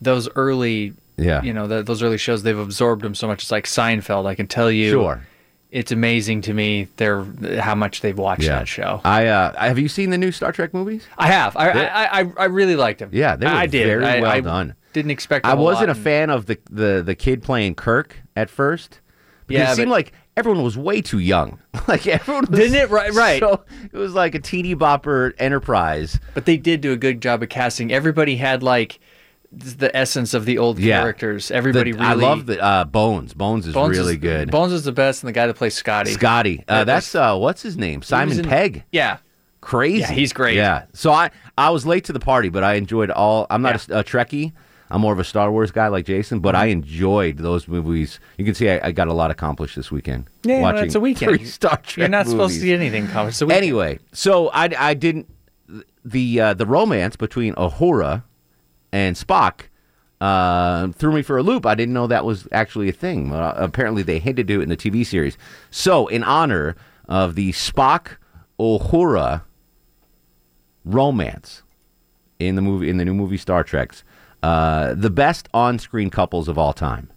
those 0.00 0.28
early, 0.34 0.92
Yeah. 1.16 1.42
you 1.42 1.52
know, 1.52 1.66
the, 1.68 1.82
those 1.82 2.02
early 2.02 2.18
shows. 2.18 2.42
They've 2.42 2.58
absorbed 2.58 3.02
them 3.02 3.14
so 3.14 3.28
much. 3.28 3.42
It's 3.44 3.52
like 3.52 3.64
Seinfeld. 3.66 4.26
I 4.26 4.34
can 4.34 4.48
tell 4.48 4.70
you, 4.70 4.90
Sure. 4.90 5.26
it's 5.70 5.92
amazing 5.92 6.40
to 6.42 6.52
me. 6.54 6.88
They're 6.96 7.24
how 7.60 7.76
much 7.76 8.00
they've 8.00 8.18
watched 8.18 8.42
Yeah. 8.42 8.58
that 8.58 8.68
show. 8.68 9.00
I 9.04 9.26
uh, 9.26 9.56
have 9.56 9.78
you 9.78 9.88
seen 9.88 10.10
the 10.10 10.18
new 10.18 10.32
Star 10.32 10.50
Trek 10.50 10.74
movies? 10.74 11.06
I 11.16 11.28
have. 11.28 11.56
I 11.56 11.68
I, 11.70 12.20
I, 12.20 12.32
I 12.38 12.44
really 12.46 12.74
liked 12.74 12.98
them. 12.98 13.10
Yeah, 13.12 13.36
they 13.36 13.46
were 13.46 13.52
I 13.52 13.62
I 13.62 13.66
did. 13.66 13.86
very 13.86 14.04
I, 14.04 14.20
well 14.20 14.30
I 14.32 14.40
done. 14.40 14.74
Didn't 14.96 15.10
expect. 15.10 15.44
I 15.44 15.52
wasn't 15.52 15.84
a 15.84 15.92
lot, 15.92 15.96
and- 15.98 16.04
fan 16.04 16.30
of 16.30 16.46
the, 16.46 16.58
the 16.70 17.02
the 17.04 17.14
kid 17.14 17.42
playing 17.42 17.74
Kirk 17.74 18.16
at 18.34 18.48
first. 18.48 19.00
Because 19.46 19.60
Yeah, 19.60 19.72
it 19.72 19.76
seemed 19.76 19.88
but- 19.90 19.92
like 19.92 20.12
everyone 20.38 20.62
was 20.64 20.78
way 20.78 21.02
too 21.02 21.18
young. 21.18 21.58
like 21.86 22.06
everyone 22.06 22.46
was 22.50 22.58
Didn't 22.58 22.76
it? 22.76 22.88
Right- 22.88 23.12
right. 23.12 23.38
So 23.40 23.62
it 23.92 23.96
was 23.96 24.14
like 24.14 24.34
a 24.34 24.38
teeny 24.40 24.74
bopper 24.74 25.34
enterprise. 25.38 26.18
But 26.32 26.46
they 26.46 26.56
did 26.56 26.80
do 26.80 26.92
a 26.92 26.96
good 26.96 27.20
job 27.20 27.42
of 27.42 27.50
casting. 27.50 27.92
Everybody 27.92 28.36
had 28.36 28.62
like 28.62 28.98
the 29.52 29.94
essence 29.94 30.32
of 30.32 30.46
the 30.46 30.56
old 30.56 30.78
Yeah. 30.78 31.00
characters. 31.00 31.48
The- 31.48 31.56
Everybody 31.56 31.92
really. 31.92 32.04
I 32.06 32.14
love 32.14 32.46
the 32.46 32.58
uh, 32.58 32.84
Bones. 32.84 33.34
Bones 33.34 33.66
is 33.66 33.74
Bones 33.74 33.98
really 33.98 34.14
is, 34.14 34.18
good. 34.20 34.50
Bones 34.50 34.72
is 34.72 34.84
the 34.84 34.92
best, 34.92 35.22
and 35.22 35.28
the 35.28 35.32
guy 35.32 35.46
that 35.46 35.54
plays 35.56 35.74
Scotty. 35.74 36.12
Scotty. 36.12 36.60
Uh, 36.66 36.78
That 36.78 36.84
that's 36.86 37.14
uh, 37.14 37.36
what's 37.36 37.60
his 37.60 37.76
name? 37.76 38.00
Simon 38.00 38.38
in- 38.38 38.46
Pegg. 38.48 38.84
Yeah. 38.90 39.18
Crazy. 39.60 39.98
Yeah, 40.00 40.10
he's 40.12 40.32
great. 40.32 40.56
Yeah. 40.56 40.84
So 40.94 41.10
I 41.12 41.30
I 41.58 41.70
was 41.70 41.84
late 41.86 42.04
to 42.04 42.12
the 42.12 42.20
party, 42.20 42.48
but 42.50 42.62
I 42.64 42.74
enjoyed 42.74 43.10
all. 43.10 43.46
I'm 43.50 43.62
not 43.62 43.88
a, 43.88 43.98
a 44.00 44.04
Trekkie. 44.04 44.52
I'm 44.90 45.00
more 45.00 45.12
of 45.12 45.18
a 45.18 45.24
Star 45.24 45.50
Wars 45.50 45.70
guy 45.70 45.88
like 45.88 46.04
Jason, 46.06 46.40
but 46.40 46.54
Mm-hmm. 46.54 46.62
I 46.62 46.66
enjoyed 46.66 47.38
those 47.38 47.66
movies. 47.66 48.20
You 48.38 48.44
can 48.44 48.54
see 48.54 48.70
I, 48.70 48.88
I 48.88 48.92
got 48.92 49.08
a 49.08 49.12
lot 49.12 49.30
accomplished 49.30 49.76
this 49.76 49.90
weekend. 49.90 50.28
Yeah, 50.44 50.60
watching 50.60 50.84
it's 50.86 50.94
a 50.94 51.00
weekend. 51.00 51.36
three 51.36 51.44
Star 51.58 51.76
Trek 51.78 51.96
You're 51.96 52.08
not 52.08 52.26
supposed 52.26 52.54
to 52.54 52.60
see 52.60 52.72
anything. 52.72 53.08
It's. 53.12 53.42
Anyway, 53.42 53.98
so 54.12 54.48
I, 54.48 54.70
I 54.78 54.94
didn't 54.94 55.28
the 56.04 56.40
uh, 56.40 56.54
the 56.54 56.66
romance 56.66 57.16
between 57.16 57.54
Ahura 57.56 58.24
and 58.92 59.16
Spock 59.16 59.62
uh, 60.20 60.88
threw 60.92 61.12
me 61.12 61.22
for 61.22 61.36
a 61.36 61.42
loop. 61.42 61.66
I 61.66 61.74
didn't 61.74 61.92
know 61.94 62.06
that 62.06 62.24
was 62.24 62.46
actually 62.52 62.88
a 62.88 62.92
thing. 62.92 63.32
Uh, 63.32 63.54
apparently, 63.56 64.02
they 64.02 64.18
hinted 64.20 64.46
to 64.46 64.54
do 64.54 64.60
it 64.60 64.62
in 64.62 64.68
the 64.68 64.76
TV 64.76 65.04
series. 65.04 65.36
So, 65.70 66.06
in 66.06 66.22
honor 66.22 66.76
of 67.08 67.34
the 67.34 67.50
Spock 67.52 68.16
Uhura 68.58 69.42
romance 70.84 71.62
in 72.38 72.54
the 72.54 72.62
movie 72.62 72.88
in 72.88 72.96
the 72.98 73.04
new 73.04 73.14
movie 73.14 73.36
Star 73.36 73.64
Trek's, 73.64 74.04
uh, 74.46 74.94
the 74.94 75.10
best 75.10 75.48
on-screen 75.52 76.10
couples 76.10 76.46
of 76.46 76.56
all 76.56 76.72
time. 76.72 77.10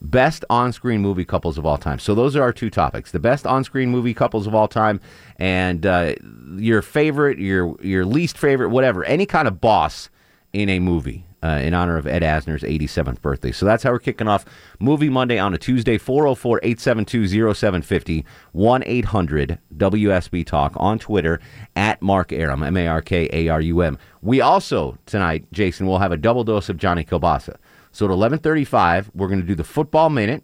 Best 0.00 0.44
on-screen 0.50 1.00
movie 1.00 1.24
couples 1.24 1.58
of 1.58 1.64
all 1.64 1.78
time. 1.78 1.98
So 2.00 2.14
those 2.14 2.34
are 2.34 2.42
our 2.42 2.52
two 2.52 2.70
topics: 2.70 3.12
the 3.12 3.20
best 3.20 3.46
on-screen 3.46 3.90
movie 3.90 4.14
couples 4.14 4.46
of 4.46 4.54
all 4.54 4.68
time, 4.68 5.00
and 5.38 5.86
uh, 5.86 6.14
your 6.56 6.82
favorite, 6.82 7.38
your 7.38 7.76
your 7.80 8.04
least 8.04 8.36
favorite, 8.36 8.70
whatever, 8.70 9.04
any 9.04 9.26
kind 9.26 9.46
of 9.46 9.60
boss 9.60 10.10
in 10.52 10.68
a 10.68 10.80
movie. 10.80 11.25
Uh, 11.46 11.58
in 11.58 11.74
honor 11.74 11.96
of 11.96 12.08
Ed 12.08 12.22
Asner's 12.22 12.62
87th 12.62 13.20
birthday. 13.22 13.52
So 13.52 13.66
that's 13.66 13.84
how 13.84 13.92
we're 13.92 14.00
kicking 14.00 14.26
off 14.26 14.44
Movie 14.80 15.08
Monday 15.08 15.38
on 15.38 15.54
a 15.54 15.58
Tuesday, 15.58 15.96
404 15.96 16.58
872 16.64 17.54
0750, 17.54 18.24
1 18.50 18.82
800 18.84 19.58
WSB 19.76 20.44
Talk 20.44 20.72
on 20.74 20.98
Twitter 20.98 21.38
at 21.76 22.02
Mark 22.02 22.32
Arum, 22.32 22.64
M 22.64 22.76
A 22.76 22.88
R 22.88 23.00
K 23.00 23.28
A 23.32 23.48
R 23.48 23.60
U 23.60 23.80
M. 23.82 23.96
We 24.22 24.40
also, 24.40 24.98
tonight, 25.06 25.46
Jason, 25.52 25.86
will 25.86 26.00
have 26.00 26.10
a 26.10 26.16
double 26.16 26.42
dose 26.42 26.68
of 26.68 26.78
Johnny 26.78 27.04
Kilbasa. 27.04 27.56
So 27.92 28.06
at 28.06 28.10
1135, 28.10 29.12
we're 29.14 29.28
going 29.28 29.40
to 29.40 29.46
do 29.46 29.54
the 29.54 29.62
football 29.62 30.10
minute, 30.10 30.42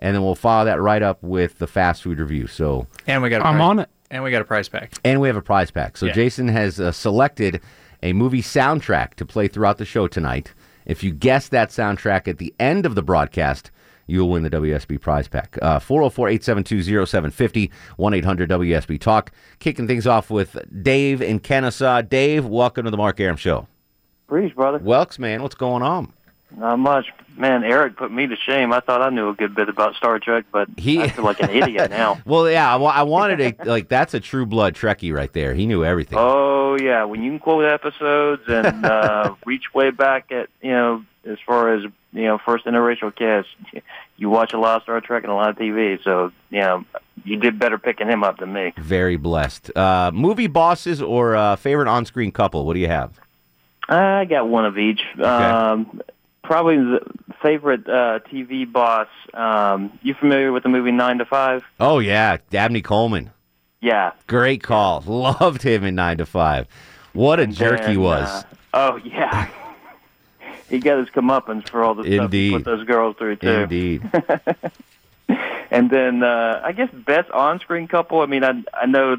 and 0.00 0.16
then 0.16 0.22
we'll 0.24 0.34
follow 0.34 0.64
that 0.64 0.80
right 0.80 1.02
up 1.02 1.22
with 1.22 1.58
the 1.58 1.68
fast 1.68 2.02
food 2.02 2.18
review. 2.18 2.48
So 2.48 2.88
And 3.06 3.22
we 3.22 3.28
got. 3.28 3.42
A 3.42 3.46
I'm 3.46 3.54
prize- 3.56 3.68
on 3.68 3.78
it. 3.80 3.88
And 4.10 4.24
we 4.24 4.30
got 4.30 4.40
a 4.40 4.46
prize 4.46 4.68
pack. 4.70 4.94
and 5.04 5.20
we 5.20 5.28
have 5.28 5.36
a 5.36 5.42
prize 5.42 5.70
pack. 5.70 5.96
So 5.98 6.06
Yeah. 6.06 6.12
Jason 6.12 6.48
has 6.48 6.80
uh, 6.80 6.90
selected 6.92 7.60
a 8.02 8.12
movie 8.12 8.42
soundtrack 8.42 9.14
to 9.14 9.26
play 9.26 9.48
throughout 9.48 9.78
the 9.78 9.84
show 9.84 10.06
tonight. 10.06 10.52
If 10.86 11.02
you 11.02 11.12
guess 11.12 11.48
that 11.48 11.70
soundtrack 11.70 12.28
at 12.28 12.38
the 12.38 12.54
end 12.58 12.86
of 12.86 12.94
the 12.94 13.02
broadcast, 13.02 13.70
you'll 14.06 14.30
win 14.30 14.42
the 14.42 14.50
WSB 14.50 15.00
prize 15.00 15.28
pack. 15.28 15.58
Uh, 15.60 15.78
404 15.78 16.28
872 16.28 17.06
0750 17.06 17.70
1 17.96 18.14
800 18.14 18.50
WSB 18.50 19.00
Talk. 19.00 19.32
Kicking 19.58 19.86
things 19.86 20.06
off 20.06 20.30
with 20.30 20.56
Dave 20.82 21.20
in 21.20 21.40
Kennesaw. 21.40 22.02
Dave, 22.02 22.46
welcome 22.46 22.84
to 22.84 22.90
the 22.90 22.96
Mark 22.96 23.20
Arum 23.20 23.36
Show. 23.36 23.68
Breeze, 24.26 24.52
brother. 24.52 24.78
Welks, 24.78 25.18
man, 25.18 25.42
what's 25.42 25.54
going 25.54 25.82
on? 25.82 26.12
Not 26.56 26.78
much. 26.78 27.06
Man, 27.38 27.62
Eric 27.62 27.96
put 27.96 28.10
me 28.10 28.26
to 28.26 28.36
shame. 28.36 28.72
I 28.72 28.80
thought 28.80 29.00
I 29.00 29.10
knew 29.10 29.28
a 29.28 29.34
good 29.34 29.54
bit 29.54 29.68
about 29.68 29.94
Star 29.94 30.18
Trek, 30.18 30.46
but 30.52 30.68
He- 30.76 31.00
I 31.00 31.08
feel 31.08 31.24
like 31.24 31.40
an 31.40 31.50
idiot 31.50 31.90
now. 31.90 32.20
Well, 32.26 32.50
yeah, 32.50 32.74
I, 32.74 32.78
I 32.78 33.02
wanted 33.04 33.40
a, 33.40 33.54
like, 33.64 33.88
that's 33.88 34.12
a 34.14 34.20
true 34.20 34.44
blood 34.44 34.74
Trekkie 34.74 35.14
right 35.14 35.32
there. 35.32 35.54
He 35.54 35.66
knew 35.66 35.84
everything. 35.84 36.18
Oh 36.20 36.76
yeah, 36.80 37.04
when 37.04 37.22
you 37.22 37.30
can 37.30 37.38
quote 37.38 37.64
episodes 37.64 38.42
and 38.48 38.84
uh, 38.84 39.34
reach 39.46 39.72
way 39.72 39.90
back 39.90 40.30
at 40.32 40.48
you 40.60 40.70
know 40.72 41.04
as 41.24 41.38
far 41.46 41.72
as 41.74 41.84
you 42.12 42.24
know 42.24 42.38
first 42.44 42.66
interracial 42.66 43.14
cast, 43.14 43.48
you 44.16 44.28
watch 44.28 44.52
a 44.52 44.58
lot 44.58 44.76
of 44.78 44.82
Star 44.82 45.00
Trek 45.00 45.22
and 45.22 45.32
a 45.32 45.34
lot 45.34 45.48
of 45.50 45.56
TV. 45.56 46.02
So 46.04 46.32
you 46.50 46.60
know 46.60 46.84
you 47.24 47.36
did 47.36 47.58
better 47.58 47.78
picking 47.78 48.08
him 48.08 48.22
up 48.24 48.38
than 48.38 48.52
me. 48.52 48.74
Very 48.76 49.16
blessed. 49.16 49.76
Uh, 49.76 50.10
movie 50.12 50.46
bosses 50.48 51.00
or 51.00 51.34
uh, 51.36 51.56
favorite 51.56 51.88
on 51.88 52.04
screen 52.04 52.30
couple? 52.32 52.64
What 52.66 52.74
do 52.74 52.80
you 52.80 52.88
have? 52.88 53.18
I 53.88 54.24
got 54.26 54.48
one 54.48 54.66
of 54.66 54.76
each. 54.76 55.00
Um, 55.18 56.02
probably 56.48 56.76
the 56.76 57.00
favorite 57.42 57.88
uh, 57.88 58.18
TV 58.32 58.70
boss. 58.70 59.06
Um, 59.34 59.96
you 60.02 60.14
familiar 60.14 60.50
with 60.50 60.64
the 60.64 60.68
movie 60.68 60.90
Nine 60.90 61.18
to 61.18 61.24
Five? 61.24 61.62
Oh 61.78 62.00
yeah, 62.00 62.38
Dabney 62.50 62.82
Coleman. 62.82 63.30
Yeah, 63.80 64.12
Great 64.26 64.62
call. 64.64 65.02
Loved 65.06 65.62
him 65.62 65.84
in 65.84 65.94
nine 65.94 66.18
to 66.18 66.26
five. 66.26 66.66
What 67.12 67.38
a 67.38 67.46
jerk 67.46 67.84
he 67.84 67.96
was. 67.96 68.28
uh, 68.28 68.42
oh 68.74 68.96
yeah, 69.04 69.48
he 70.68 70.80
got 70.80 70.98
his 70.98 71.08
comeuppance 71.10 71.68
for 71.68 71.84
all 71.84 71.94
the 71.94 72.02
stuff 72.02 72.32
he 72.32 72.50
put 72.50 72.64
those 72.64 72.84
girls 72.84 73.14
through 73.16 73.36
too. 73.36 73.48
Indeed. 73.48 74.10
And 75.70 75.90
then 75.90 76.22
uh, 76.22 76.62
I 76.64 76.72
guess 76.72 76.88
best 76.90 77.30
on-screen 77.30 77.88
couple. 77.88 78.22
I 78.22 78.26
mean, 78.26 78.42
I 78.42 78.64
I 78.72 78.86
know, 78.86 79.18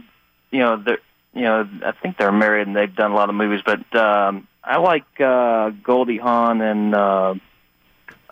you 0.49 0.59
know, 0.59 0.77
they're 0.77 0.97
you 1.35 1.43
know, 1.43 1.69
I 1.85 1.91
think 1.91 2.17
they're 2.17 2.31
married 2.31 2.65
and 2.65 2.75
they've 2.75 2.93
done 2.93 3.11
a 3.11 3.13
lot 3.15 3.29
of 3.29 3.35
movies, 3.35 3.61
but 3.63 3.95
um, 3.95 4.47
I 4.63 4.77
like 4.77 5.05
uh, 5.19 5.69
Goldie 5.83 6.17
Hawn 6.17 6.61
and 6.61 6.93
uh, 6.95 7.35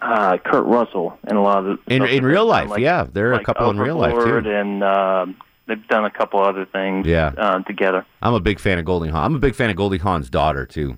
uh, 0.01 0.37
Kurt 0.37 0.65
Russell 0.65 1.17
and 1.23 1.37
a 1.37 1.41
lot 1.41 1.65
of 1.65 1.79
the 1.85 1.93
In 1.93 2.05
in 2.05 2.25
real 2.25 2.45
life, 2.45 2.69
like- 2.69 2.79
yeah, 2.81 3.05
there 3.11 3.29
are 3.29 3.33
a 3.33 3.37
like 3.37 3.45
couple 3.45 3.69
in 3.69 3.79
real 3.79 3.95
life 3.97 4.13
too. 4.13 4.37
and 4.49 4.83
uh, 4.83 5.25
they've 5.67 5.87
done 5.87 6.05
a 6.05 6.11
couple 6.11 6.39
other 6.41 6.65
things 6.65 7.07
Yeah. 7.07 7.33
uh, 7.37 7.59
together. 7.63 8.05
I'm 8.21 8.33
a 8.33 8.39
big 8.39 8.59
fan 8.59 8.77
of 8.77 8.85
Goldie 8.85 9.09
Hawn. 9.09 9.23
I'm 9.25 9.35
a 9.35 9.39
big 9.39 9.55
fan 9.55 9.69
of 9.69 9.75
Goldie 9.75 9.97
Hawn's 9.97 10.29
daughter 10.29 10.65
too. 10.65 10.97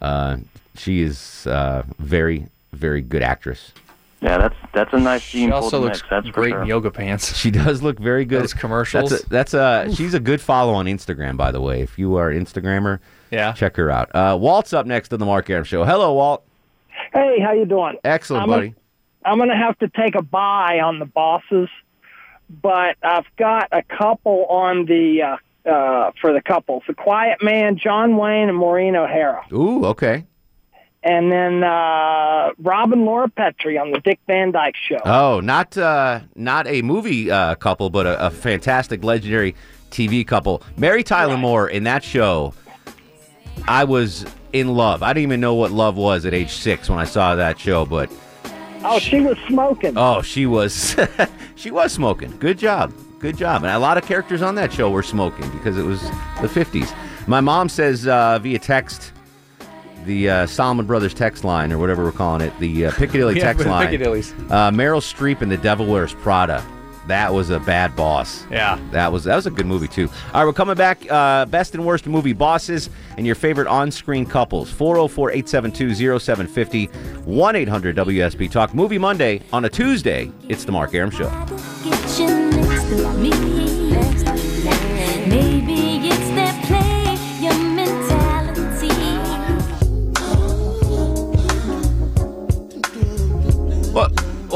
Uh, 0.00 0.36
she 0.76 1.02
is 1.02 1.46
uh, 1.46 1.82
very 1.98 2.46
very 2.72 3.00
good 3.00 3.22
actress. 3.22 3.72
Yeah, 4.20 4.36
that's 4.38 4.54
that's 4.74 4.92
a 4.92 4.98
nice 5.00 5.22
She 5.22 5.38
gene 5.38 5.52
also 5.52 5.78
pool 5.78 5.86
looks 5.86 5.98
mix, 6.02 6.10
that's 6.10 6.28
great 6.30 6.50
sure. 6.50 6.62
in 6.62 6.68
yoga 6.68 6.90
pants. 6.90 7.34
She 7.36 7.50
does 7.50 7.82
look 7.82 7.98
very 7.98 8.24
good. 8.24 8.42
Those 8.42 8.54
commercials. 8.54 9.10
That's 9.10 9.24
a, 9.24 9.28
that's 9.28 9.54
a 9.90 9.94
she's 9.96 10.14
a 10.14 10.20
good 10.20 10.40
follow 10.40 10.74
on 10.74 10.86
Instagram, 10.86 11.36
by 11.36 11.50
the 11.50 11.60
way. 11.60 11.80
If 11.82 11.98
you 11.98 12.16
are 12.16 12.30
an 12.30 12.44
Instagrammer, 12.44 12.98
Yeah. 13.30 13.52
check 13.52 13.76
her 13.76 13.90
out. 13.90 14.14
Uh, 14.14 14.36
Walt's 14.40 14.72
up 14.72 14.86
next 14.86 15.12
on 15.12 15.18
the 15.18 15.26
Mark 15.26 15.48
Arum 15.50 15.64
Show. 15.64 15.84
Hello, 15.84 16.12
Walt. 16.14 16.44
Hey, 17.12 17.38
how 17.40 17.52
you 17.52 17.64
doing? 17.64 17.96
Excellent, 18.04 18.44
I'm 18.44 18.48
buddy. 18.48 18.74
I'm 19.24 19.36
going 19.38 19.50
to 19.50 19.56
have 19.56 19.78
to 19.80 19.88
take 19.88 20.14
a 20.14 20.22
buy 20.22 20.80
on 20.80 20.98
the 20.98 21.04
bosses, 21.04 21.68
but 22.48 22.96
I've 23.02 23.26
got 23.36 23.68
a 23.72 23.82
couple 23.82 24.46
on 24.46 24.86
the 24.86 25.22
uh, 25.66 25.68
uh, 25.70 26.10
for 26.20 26.32
the 26.32 26.40
couples: 26.40 26.82
the 26.86 26.94
Quiet 26.94 27.38
Man, 27.42 27.76
John 27.76 28.16
Wayne, 28.16 28.48
and 28.48 28.56
Maureen 28.56 28.96
O'Hara, 28.96 29.44
Ooh, 29.52 29.84
okay. 29.86 30.24
and 31.02 31.30
then 31.30 31.62
uh, 31.62 32.50
Robin 32.58 33.04
Laura 33.04 33.28
Petrie 33.28 33.76
on 33.78 33.90
the 33.92 34.00
Dick 34.00 34.18
Van 34.26 34.50
Dyke 34.50 34.76
Show. 34.76 34.98
Oh, 35.04 35.40
not 35.40 35.76
uh, 35.76 36.20
not 36.34 36.66
a 36.66 36.82
movie 36.82 37.30
uh, 37.30 37.54
couple, 37.56 37.90
but 37.90 38.06
a, 38.06 38.26
a 38.26 38.30
fantastic, 38.30 39.04
legendary 39.04 39.54
TV 39.90 40.26
couple. 40.26 40.62
Mary 40.76 41.02
Tyler 41.02 41.36
Moore 41.36 41.68
in 41.68 41.84
that 41.84 42.02
show. 42.02 42.54
I 43.66 43.84
was 43.84 44.24
in 44.52 44.74
love. 44.74 45.02
I 45.02 45.12
didn't 45.12 45.24
even 45.24 45.40
know 45.40 45.54
what 45.54 45.70
love 45.72 45.96
was 45.96 46.24
at 46.26 46.34
age 46.34 46.50
six 46.50 46.88
when 46.88 46.98
I 46.98 47.04
saw 47.04 47.34
that 47.34 47.58
show, 47.58 47.84
but 47.84 48.10
oh, 48.84 48.98
she 48.98 49.20
was 49.20 49.36
smoking. 49.46 49.94
oh, 49.96 50.22
she 50.22 50.46
was 50.46 50.96
she 51.56 51.70
was 51.70 51.92
smoking. 51.92 52.36
Good 52.38 52.58
job, 52.58 52.92
good 53.18 53.36
job. 53.36 53.64
And 53.64 53.72
a 53.72 53.78
lot 53.78 53.98
of 53.98 54.04
characters 54.04 54.42
on 54.42 54.54
that 54.56 54.72
show 54.72 54.90
were 54.90 55.02
smoking 55.02 55.48
because 55.50 55.76
it 55.76 55.84
was 55.84 56.00
the 56.40 56.48
fifties. 56.48 56.92
My 57.26 57.40
mom 57.40 57.68
says 57.68 58.06
uh, 58.06 58.38
via 58.38 58.58
text. 58.58 59.12
The 60.04 60.30
uh, 60.30 60.46
Solomon 60.46 60.86
Brothers 60.86 61.12
text 61.12 61.44
line, 61.44 61.70
or 61.70 61.76
whatever 61.76 62.02
we're 62.04 62.12
calling 62.12 62.40
it, 62.40 62.56
the 62.60 62.86
uh, 62.86 62.92
Piccadilly 62.92 63.34
Yeah, 63.36 63.42
text 63.42 63.64
the 63.64 63.68
line. 63.68 63.88
Piccadillys. 63.88 64.32
Uh, 64.50 64.70
Meryl 64.70 65.02
Streep 65.02 65.42
in 65.42 65.50
The 65.50 65.58
Devil 65.58 65.84
Wears 65.86 66.14
Prada. 66.14 66.64
That 67.08 67.32
was 67.32 67.50
a 67.50 67.58
bad 67.58 67.96
boss. 67.96 68.44
Yeah. 68.50 68.78
That 68.92 69.10
was 69.10 69.24
that 69.24 69.34
was 69.34 69.46
a 69.46 69.50
good 69.50 69.66
movie 69.66 69.88
too. 69.88 70.08
All 70.08 70.40
right, 70.40 70.44
we're 70.44 70.52
coming 70.52 70.76
back. 70.76 71.10
Uh, 71.10 71.46
best 71.46 71.74
and 71.74 71.84
worst 71.84 72.06
movie 72.06 72.34
bosses 72.34 72.88
and 73.16 73.26
your 73.26 73.34
favorite 73.34 73.66
on-screen 73.66 74.26
couples. 74.26 74.70
404-872-0750, 74.72 76.88
1-800-WSB 77.24 78.50
Talk. 78.50 78.74
Movie 78.74 78.98
Monday 78.98 79.40
on 79.52 79.64
a 79.64 79.68
Tuesday. 79.68 80.30
It's 80.48 80.64
the 80.64 80.72
Mark 80.72 80.94
Arum 80.94 81.10
Show. 81.10 81.28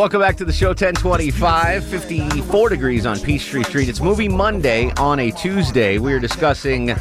Welcome 0.02 0.20
back 0.20 0.36
to 0.38 0.44
the 0.44 0.52
show. 0.52 0.70
1025, 0.70 1.84
54 1.84 2.68
degrees 2.68 3.06
on 3.06 3.20
Peachtree 3.20 3.62
Street. 3.62 3.88
It's 3.88 4.00
Movie 4.00 4.28
Monday 4.28 4.90
on 4.96 5.20
a 5.20 5.30
Tuesday. 5.30 5.98
We 5.98 6.12
are 6.12 6.18
discussing 6.18 6.92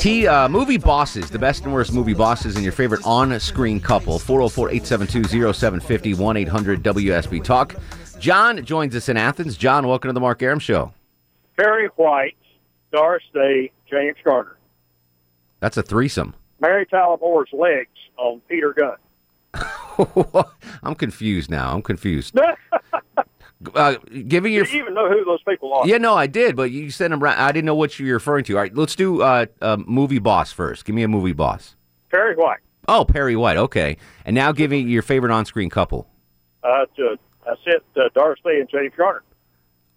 T 0.00 0.26
uh, 0.26 0.48
movie 0.48 0.76
bosses, 0.76 1.30
the 1.30 1.38
best 1.38 1.62
and 1.62 1.72
worst 1.72 1.92
movie 1.92 2.14
bosses, 2.14 2.56
and 2.56 2.64
your 2.64 2.72
favorite 2.72 3.02
on-screen 3.04 3.78
couple. 3.78 4.18
404-872-0750, 4.18 6.16
1-800-WSB 6.16 7.44
Talk. 7.44 7.76
John 8.18 8.64
joins 8.64 8.96
us 8.96 9.08
in 9.08 9.16
Athens. 9.16 9.56
John, 9.56 9.86
welcome 9.86 10.08
to 10.08 10.12
the 10.12 10.18
Mark 10.18 10.42
Arum 10.42 10.58
Show. 10.58 10.92
Perry 11.56 11.86
White, 11.94 12.36
Doris 12.90 13.22
Day, 13.32 13.70
James 13.88 14.16
Garner. 14.24 14.56
That's 15.60 15.76
a 15.76 15.82
threesome. 15.84 16.34
Mary 16.58 16.86
Tyler 16.86 17.18
Moore's 17.20 17.50
legs 17.52 17.86
on 18.16 18.40
Peter 18.48 18.72
Gunn. 18.72 18.96
I'm 20.82 20.94
confused 20.94 21.50
now. 21.50 21.72
I'm 21.72 21.82
confused. 21.82 22.38
Uh, 23.74 23.94
giving 24.28 24.52
your 24.52 24.66
you 24.66 24.82
even 24.82 24.92
know 24.92 25.08
who 25.08 25.24
those 25.24 25.42
people 25.42 25.72
are? 25.72 25.88
Yeah, 25.88 25.96
no, 25.96 26.14
I 26.14 26.26
did, 26.26 26.56
but 26.56 26.70
you 26.70 26.90
sent 26.90 27.10
them 27.10 27.22
right. 27.22 27.36
I 27.36 27.52
didn't 27.52 27.64
know 27.64 27.74
what 27.74 27.98
you're 27.98 28.12
referring 28.12 28.44
to. 28.44 28.52
All 28.54 28.60
right, 28.60 28.74
let's 28.74 28.94
do 28.94 29.22
uh, 29.22 29.46
uh, 29.62 29.78
movie 29.86 30.18
boss 30.18 30.52
first. 30.52 30.84
Give 30.84 30.94
me 30.94 31.02
a 31.02 31.08
movie 31.08 31.32
boss. 31.32 31.74
Perry 32.10 32.36
White. 32.36 32.58
Oh, 32.86 33.06
Perry 33.06 33.34
White. 33.34 33.56
Okay, 33.56 33.96
and 34.26 34.34
now 34.34 34.52
give 34.52 34.70
me 34.70 34.80
your 34.80 35.00
favorite 35.00 35.32
on-screen 35.32 35.70
couple. 35.70 36.06
Uh, 36.62 36.84
to, 36.96 37.16
I 37.46 37.54
said 37.64 37.80
uh, 37.96 38.10
Doris 38.14 38.40
Day 38.44 38.60
and 38.60 38.68
James 38.68 38.92
Garner. 38.94 39.22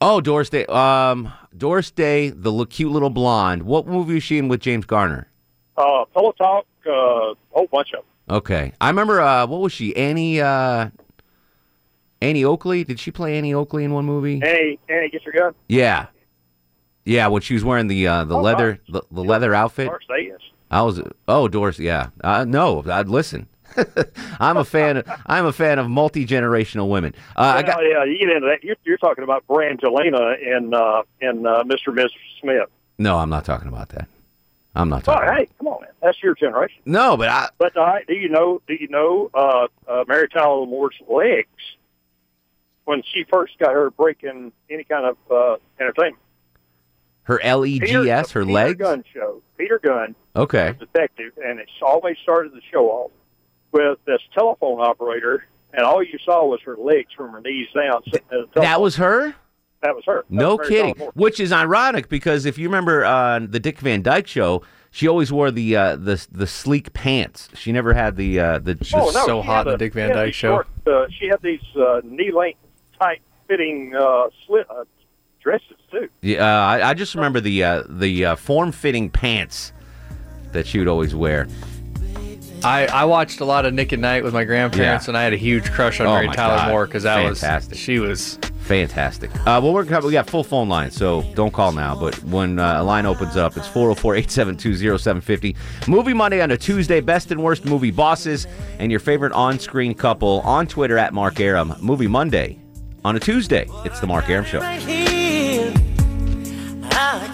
Oh, 0.02 0.22
Doris 0.22 0.50
Day. 0.50 0.66
Um, 0.68 1.32
Doris 1.56 1.92
Day, 1.92 2.30
the 2.30 2.66
cute 2.68 2.92
little 2.92 3.10
blonde. 3.10 3.64
What 3.64 3.86
movie 3.86 4.14
was 4.14 4.24
she 4.24 4.38
in 4.38 4.48
with 4.48 4.62
James 4.62 4.86
Garner? 4.86 5.28
Uh, 5.76 6.06
Pillow 6.14 6.32
Talk, 6.32 6.66
uh, 6.88 6.92
a 6.92 7.36
whole 7.52 7.68
bunch 7.68 7.90
of 7.94 8.00
them. 8.00 8.06
Okay, 8.30 8.74
I 8.80 8.90
remember. 8.90 9.22
Uh, 9.22 9.48
what 9.48 9.62
was 9.62 9.72
she? 9.74 9.96
Annie. 9.96 10.40
Uh, 10.42 10.90
Annie 12.22 12.44
Oakley. 12.44 12.84
Did 12.84 13.00
she 13.00 13.12
play 13.12 13.38
Annie 13.38 13.54
Oakley 13.54 13.84
in 13.86 13.94
one 13.94 14.06
movie? 14.06 14.42
Annie, 14.44 14.78
Annie, 14.90 15.10
get 15.10 15.24
your 15.26 15.34
gun. 15.34 15.54
Yeah, 15.68 16.08
yeah. 17.06 17.28
When 17.28 17.42
she 17.42 17.54
was 17.54 17.64
wearing 17.64 17.88
the 17.88 18.08
uh, 18.08 18.24
the 18.26 18.36
Oh, 18.38 18.42
leather 18.42 18.80
the, 18.90 19.02
the 19.12 19.24
leather 19.24 19.56
outfit. 19.56 19.88
Doris. 19.88 20.42
I 20.72 20.82
was. 20.84 21.02
Oh, 21.28 21.48
Doris. 21.48 21.80
Yeah. 21.80 22.10
Uh, 22.24 22.46
no. 22.48 22.84
I'd 22.90 23.08
listen. 23.08 23.48
I'm 24.40 24.58
a 24.58 24.66
fan. 24.66 25.04
I'm 25.26 25.46
a 25.46 25.54
fan 25.54 25.80
of 25.80 25.90
multi 25.90 26.26
generational 26.26 26.90
women. 26.90 27.14
Uh, 27.36 27.54
I 27.58 27.62
got. 27.64 27.80
Yeah, 27.84 28.04
you 28.04 28.20
get 28.20 28.30
into 28.36 28.48
that. 28.48 28.64
You're, 28.64 28.76
you're 28.84 28.98
talking 28.98 29.24
about 29.24 29.46
Brangelina 29.48 30.36
and 30.56 30.74
uh, 30.76 31.04
and 31.22 31.48
uh, 31.48 31.64
Mr. 31.66 31.88
and 31.88 31.98
Mrs. 31.98 32.10
Smith. 32.42 32.70
No, 32.98 33.18
I'm 33.18 33.30
not 33.30 33.46
talking 33.46 33.68
about 33.68 33.90
that. 33.90 34.08
I'm 34.76 34.90
not 34.90 35.04
talking. 35.04 35.28
hey, 35.36 35.48
come 35.58 35.68
on, 35.68 35.82
man. 35.82 35.90
That's 36.02 36.22
your 36.22 36.36
generation. 36.36 36.82
No, 36.86 37.18
but 37.18 37.28
I. 37.30 37.50
But 37.58 37.76
uh, 37.76 37.96
do 38.08 38.14
you 38.14 38.30
know? 38.30 38.62
Do 38.68 38.74
you 38.76 38.88
know 38.88 39.30
uh, 39.34 39.68
uh, 39.88 40.04
Mary 40.08 40.30
Tyler 40.30 40.66
Moore's 40.66 40.96
legs 41.08 41.48
when 42.86 43.02
she 43.14 43.26
first 43.32 43.58
got 43.60 43.74
her 43.74 43.90
break 43.92 44.24
in 44.24 44.52
any 44.70 44.84
kind 44.84 45.06
of 45.06 45.18
uh, 45.32 45.58
entertainment? 45.80 46.18
Her 47.24 47.42
L 47.44 47.66
E 47.66 47.80
Peter- 47.80 48.04
G 48.04 48.10
S. 48.12 48.32
Her 48.32 48.42
Peter 48.42 48.54
legs. 48.54 48.78
Gunn 48.80 49.04
show. 49.14 49.42
Peter 49.58 49.80
Gunn, 49.84 50.16
Okay. 50.36 50.74
detective, 50.80 51.34
and 51.44 51.60
it 51.60 51.68
always 51.82 52.16
started 52.24 52.54
the 52.54 52.62
show 52.72 52.86
off 52.90 53.12
with 53.72 54.00
this 54.06 54.22
telephone 54.34 54.80
operator, 54.80 55.46
and 55.74 55.84
all 55.84 56.02
you 56.02 56.18
saw 56.26 56.46
was 56.46 56.60
her 56.66 56.76
legs 56.78 57.12
from 57.16 57.32
her 57.34 57.42
knees 57.42 57.68
down. 57.76 58.02
sitting 58.06 58.22
at 58.32 58.34
a 58.34 58.42
telephone. 58.44 58.64
That 58.64 58.82
was 58.82 58.96
her. 58.96 59.36
That 59.82 59.96
was 59.96 60.04
her. 60.06 60.24
That 60.30 60.36
No 60.36 60.56
was 60.56 60.68
kidding. 60.68 60.96
Which 61.14 61.40
is 61.40 61.52
ironic 61.52 62.10
because 62.10 62.46
if 62.46 62.58
you 62.58 62.68
remember 62.68 63.06
uh, 63.06 63.40
the 63.40 63.60
Dick 63.60 63.80
Van 63.80 64.02
Dyke 64.02 64.28
show, 64.28 64.62
she 64.92 65.08
always 65.08 65.32
wore 65.32 65.52
the 65.52 65.76
uh, 65.76 65.96
the 65.96 66.26
the 66.32 66.48
sleek 66.48 66.94
pants. 66.94 67.50
She 67.54 67.72
never 67.72 67.94
had 67.94 68.16
the 68.16 68.40
uh, 68.40 68.60
the. 68.60 68.78
Oh, 68.94 69.12
no, 69.14 69.26
so 69.26 69.42
hot 69.42 69.66
had 69.66 69.68
in 69.68 69.72
the 69.72 69.76
a- 69.76 69.78
Dick 69.78 69.94
Van 69.94 70.10
Dyke 70.12 70.34
show. 70.34 70.64
short, 70.64 70.68
uh, 70.88 71.06
she 71.18 71.28
had 71.28 71.42
these 71.42 71.62
uh, 71.76 72.02
knee-length, 72.04 72.60
tight-fitting 73.00 73.94
uh, 73.96 74.30
slit 74.48 74.66
uh, 74.70 74.84
dresses 75.42 75.78
too. 75.92 76.10
Yeah, 76.22 76.44
uh, 76.44 76.66
I, 76.66 76.90
I 76.90 76.94
just 76.94 77.16
remember 77.16 77.40
the 77.40 77.64
uh, 77.64 77.84
the 77.88 78.26
uh, 78.26 78.36
form 78.36 78.72
fitting 78.72 79.10
pants 79.10 79.72
that 80.52 80.66
she 80.68 80.80
would 80.80 80.88
always 80.88 81.14
wear. 81.16 81.48
I, 82.64 82.88
I 82.88 83.06
watched 83.06 83.40
a 83.40 83.46
lot 83.46 83.66
of 83.66 83.74
Nick 83.74 83.94
at 83.94 84.00
Night 84.00 84.22
with 84.24 84.34
my 84.34 84.44
grandparents, 84.44 85.06
Yeah. 85.06 85.12
and 85.12 85.18
I 85.18 85.24
had 85.24 85.32
a 85.32 85.38
huge 85.38 85.72
crush 85.72 86.02
on 86.02 86.08
Oh 86.08 86.14
Mary 86.16 86.28
Tyler 86.28 86.58
God. 86.58 86.70
Moore 86.72 86.86
because 86.88 87.04
that 87.04 87.24
Fantastic. 87.24 87.72
was 87.72 87.80
she 87.80 88.00
was 88.00 88.38
Fantastic. 88.70 89.32
Uh, 89.36 89.60
well, 89.64 89.74
we're 89.74 89.84
gonna- 89.84 90.06
we 90.06 90.12
got 90.12 90.30
full 90.30 90.44
phone 90.44 90.70
lines, 90.70 90.96
so 90.96 91.24
don't 91.34 91.52
call 91.52 91.72
now. 91.72 91.96
But 92.00 92.14
when 92.24 92.60
uh, 92.60 92.82
a 92.82 92.84
line 92.84 93.08
opens 93.08 93.36
up, 93.36 93.58
it's 93.58 93.68
404-872-0750. 93.68 95.56
Movie 95.88 96.14
Monday 96.14 96.40
on 96.40 96.52
a 96.52 96.58
Tuesday. 96.58 97.02
Best 97.02 97.32
and 97.32 97.42
worst 97.44 97.66
movie 97.66 97.90
bosses 97.90 98.46
and 98.78 98.92
your 98.92 99.00
favorite 99.00 99.32
on-screen 99.32 99.96
couple 99.96 100.42
on 100.42 100.68
Twitter 100.68 101.00
at 101.00 101.16
Mark 101.16 101.40
Arum. 101.40 101.74
Movie 101.82 102.06
Monday 102.06 102.60
on 103.04 103.16
a 103.16 103.20
Tuesday. 103.20 103.66
It's 103.86 104.00
the 104.02 104.06
Mark 104.08 104.30
Arum 104.30 104.46
Show. 104.46 104.60
I 104.62 104.78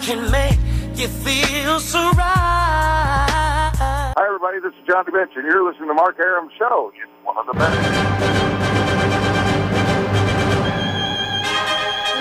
can 0.00 0.30
make 0.30 0.58
you 0.98 1.06
feel 1.08 1.80
so 1.80 2.00
right. 2.12 3.72
Hi, 3.76 4.24
everybody. 4.26 4.58
This 4.60 4.72
is 4.72 4.86
Johnny 4.88 5.12
Bench, 5.12 5.32
and 5.36 5.44
you're 5.44 5.70
listening 5.70 5.88
to 5.88 5.94
Mark 5.94 6.18
Arum 6.18 6.48
Show. 6.58 6.92
It's 6.94 7.10
one 7.26 7.36
of 7.36 7.44
the 7.44 7.52
best. 7.52 8.85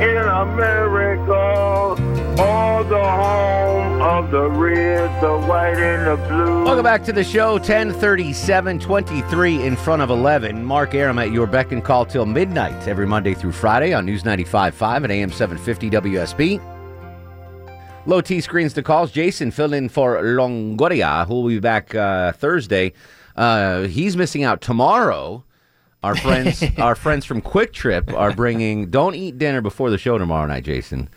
in 0.00 0.16
America. 0.16 1.34
All 2.42 2.84
the 2.84 2.98
home 2.98 4.00
of 4.00 4.30
the 4.30 4.48
red, 4.48 5.20
the 5.20 5.38
white, 5.46 5.76
and 5.76 6.06
the 6.06 6.16
blue. 6.26 6.64
Welcome 6.64 6.84
back 6.84 7.04
to 7.04 7.12
the 7.12 7.22
show. 7.22 7.52
1037, 7.52 8.78
23 8.78 9.66
in 9.66 9.76
front 9.76 10.00
of 10.00 10.08
11. 10.08 10.64
Mark 10.64 10.94
Arum 10.94 11.18
at 11.18 11.32
your 11.32 11.46
beck 11.46 11.72
and 11.72 11.84
call 11.84 12.06
till 12.06 12.24
midnight 12.24 12.88
every 12.88 13.06
Monday 13.06 13.34
through 13.34 13.52
Friday 13.52 13.92
on 13.92 14.06
News 14.06 14.22
95.5 14.22 15.04
and 15.04 15.12
AM 15.12 15.30
750 15.30 15.90
WSB. 15.90 18.06
Low 18.06 18.22
T 18.22 18.40
screens 18.40 18.72
to 18.72 18.82
calls. 18.82 19.12
Jason 19.12 19.50
filled 19.50 19.74
in 19.74 19.90
for 19.90 20.16
Longoria, 20.22 21.26
who 21.26 21.42
will 21.42 21.48
be 21.48 21.60
back 21.60 21.94
uh, 21.94 22.32
Thursday. 22.32 22.94
Uh, 23.36 23.82
he's 23.82 24.16
missing 24.16 24.44
out 24.44 24.62
tomorrow. 24.62 25.44
Our 26.02 26.16
friends, 26.16 26.62
our 26.78 26.94
friends 26.94 27.24
from 27.26 27.42
QuikTrip 27.42 28.14
are 28.14 28.32
bringing. 28.32 28.90
Don't 28.90 29.14
eat 29.14 29.38
dinner 29.38 29.60
before 29.60 29.90
the 29.90 29.98
show 29.98 30.16
tomorrow 30.18 30.46
night, 30.46 30.64
Jason. 30.64 31.08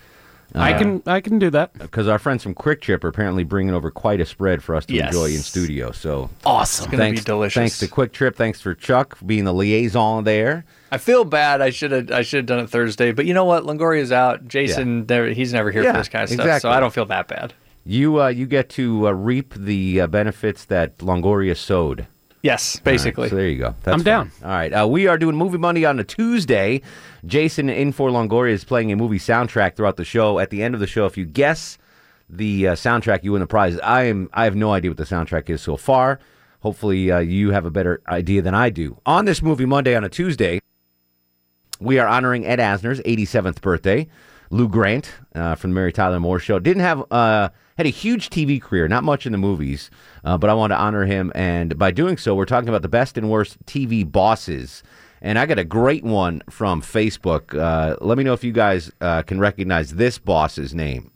I 0.56 0.74
can 0.74 1.02
I 1.08 1.20
can 1.20 1.40
do 1.40 1.50
that. 1.50 1.74
because 1.74 2.08
our 2.08 2.20
friends 2.20 2.44
from 2.44 2.54
QuikTrip 2.54 3.04
are 3.04 3.08
apparently 3.08 3.44
bringing 3.44 3.74
over 3.74 3.90
quite 3.90 4.22
a 4.22 4.26
spread 4.26 4.62
for 4.62 4.76
us 4.76 4.86
to 4.86 4.94
Yes. 4.94 5.08
enjoy 5.08 5.26
in 5.30 5.40
studio. 5.40 5.92
So 5.92 6.30
Awesome. 6.46 6.84
It's 6.84 6.92
gonna 6.92 7.04
thanks, 7.04 7.22
be 7.22 7.26
delicious. 7.26 7.56
Thanks 7.56 7.80
to 7.80 7.88
QuikTrip. 7.88 8.36
Thanks 8.36 8.62
for 8.62 8.76
Chuck 8.76 9.18
being 9.26 9.46
the 9.46 9.54
liaison 9.54 10.26
there. 10.26 10.64
I 10.92 11.00
feel 11.00 11.24
bad. 11.26 11.62
I 11.62 11.72
should 11.72 11.90
have 11.92 12.12
I 12.12 12.22
should 12.22 12.38
have 12.38 12.46
done 12.46 12.60
it 12.60 12.70
Thursday, 12.70 13.12
but 13.14 13.26
you 13.26 13.34
know 13.34 13.46
what? 13.46 13.64
Longoria's 13.64 14.12
out. 14.12 14.48
Jason, 14.48 15.08
there 15.08 15.26
he's 15.34 15.54
never 15.54 15.72
here 15.72 15.82
Yeah, 15.82 15.94
for 15.94 15.98
this 16.00 16.10
kind 16.10 16.24
of 16.24 16.30
stuff, 16.30 16.46
exactly. 16.46 16.70
so 16.70 16.72
I 16.72 16.80
don't 16.80 16.94
feel 16.94 17.06
that 17.06 17.28
bad. 17.28 17.54
You 17.84 18.22
uh, 18.22 18.28
you 18.28 18.46
get 18.46 18.70
to 18.72 19.08
uh, 19.08 19.12
reap 19.12 19.56
the 19.56 20.02
uh, 20.02 20.08
benefits 20.08 20.66
that 20.66 21.00
Longoria 21.00 21.58
sowed. 21.58 22.06
Yes, 22.44 22.76
All 22.76 22.80
right, 22.80 22.84
basically. 22.84 23.30
so 23.30 23.36
there 23.38 23.48
you 23.48 23.58
go. 23.58 23.74
That's 23.84 23.96
I'm 23.96 24.04
down. 24.04 24.30
All 24.44 24.50
right. 24.50 24.72
Uh, 24.74 24.86
we 24.86 25.08
are 25.08 25.18
doing 25.18 25.36
Movie 25.38 25.58
Monday 25.58 25.86
on 25.86 25.98
a 25.98 26.04
Tuesday. 26.04 26.82
Jason 27.26 27.70
in 27.70 27.94
for 27.94 28.10
Longoria 28.10 28.52
is 28.52 28.66
playing 28.66 28.92
a 28.92 28.98
movie 28.98 29.18
soundtrack 29.18 29.78
throughout 29.78 29.96
the 29.96 30.04
show. 30.04 30.40
At 30.40 30.50
the 30.50 30.62
end 30.62 30.74
of 30.74 30.82
the 30.82 30.88
show, 30.88 31.06
if 31.06 31.18
you 31.18 31.24
guess 31.26 31.78
the 32.30 32.68
uh, 32.68 32.74
soundtrack, 32.74 33.24
you 33.24 33.32
win 33.32 33.40
the 33.40 33.48
prize. 33.48 33.80
I 33.80 34.04
am 34.04 34.30
I 34.34 34.44
have 34.44 34.58
no 34.58 34.74
idea 34.74 34.92
what 34.92 34.98
the 34.98 35.06
soundtrack 35.06 35.50
is 35.50 35.62
so 35.62 35.78
far. 35.78 36.20
Hopefully, 36.60 37.10
uh, 37.12 37.20
you 37.20 37.52
have 37.52 37.66
a 37.66 37.72
better 37.72 38.02
idea 38.10 38.42
than 38.42 38.54
I 38.54 38.70
do. 38.70 39.00
On 39.06 39.24
this 39.24 39.42
Movie 39.42 39.66
Monday 39.66 39.96
on 39.96 40.04
a 40.04 40.10
Tuesday, 40.10 40.60
we 41.80 41.98
are 41.98 42.08
honoring 42.08 42.46
Ed 42.46 42.60
Asner's 42.60 43.00
87th 43.02 43.62
birthday. 43.62 44.08
Lou 44.50 44.68
Grant 44.68 45.10
uh, 45.34 45.56
from 45.56 45.72
the 45.72 45.76
Mary 45.76 45.94
Tyler 45.94 46.20
Moore 46.20 46.40
Show 46.40 46.60
didn't 46.60 46.82
have 46.84 47.04
uh, 47.10 47.50
had 47.78 47.86
a 47.86 47.90
huge 47.90 48.30
TV 48.30 48.62
career, 48.62 48.88
not 48.88 49.04
much 49.04 49.26
in 49.26 49.32
the 49.32 49.38
movies, 49.38 49.90
uh, 50.24 50.38
but 50.38 50.50
I 50.50 50.54
want 50.54 50.72
to 50.72 50.78
honor 50.78 51.06
him, 51.06 51.32
and 51.34 51.78
by 51.78 51.92
doing 51.92 52.18
so, 52.18 52.36
we're 52.36 52.46
talking 52.46 52.70
about 52.70 52.82
the 52.82 52.90
best 52.90 53.18
and 53.18 53.30
worst 53.30 53.64
TV 53.66 54.10
bosses. 54.10 54.84
And 55.22 55.40
I 55.40 55.46
got 55.46 55.58
a 55.58 55.64
great 55.64 56.04
one 56.04 56.44
from 56.50 56.82
Facebook. 56.82 57.58
Uh, 57.58 57.96
let 58.02 58.18
me 58.18 58.26
know 58.26 58.34
if 58.34 58.44
you 58.44 58.52
guys 58.52 58.92
uh, 59.00 59.22
can 59.22 59.40
recognize 59.40 59.96
this 59.96 60.18
boss's 60.18 60.74
name. 60.74 61.12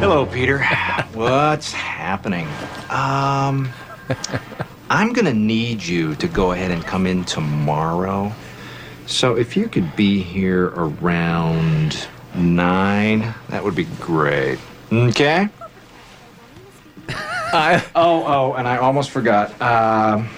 Hello, 0.00 0.26
Peter. 0.26 0.62
What's 1.14 1.72
happening? 1.72 2.46
Um, 2.90 3.70
I'm 4.90 5.12
gonna 5.12 5.34
need 5.34 5.82
you 5.82 6.14
to 6.16 6.28
go 6.28 6.52
ahead 6.52 6.70
and 6.70 6.84
come 6.84 7.06
in 7.06 7.24
tomorrow. 7.24 8.32
So 9.08 9.36
if 9.36 9.56
you 9.56 9.68
could 9.68 9.96
be 9.96 10.22
here 10.22 10.66
around 10.76 12.06
nine, 12.34 13.34
that 13.48 13.64
would 13.64 13.74
be 13.74 13.86
great. 14.00 14.58
Okay. 14.92 15.48
I, 17.08 17.82
oh, 17.94 18.24
oh, 18.26 18.52
and 18.52 18.68
I 18.68 18.76
almost 18.76 19.08
forgot. 19.08 19.60
Um, 19.62 20.28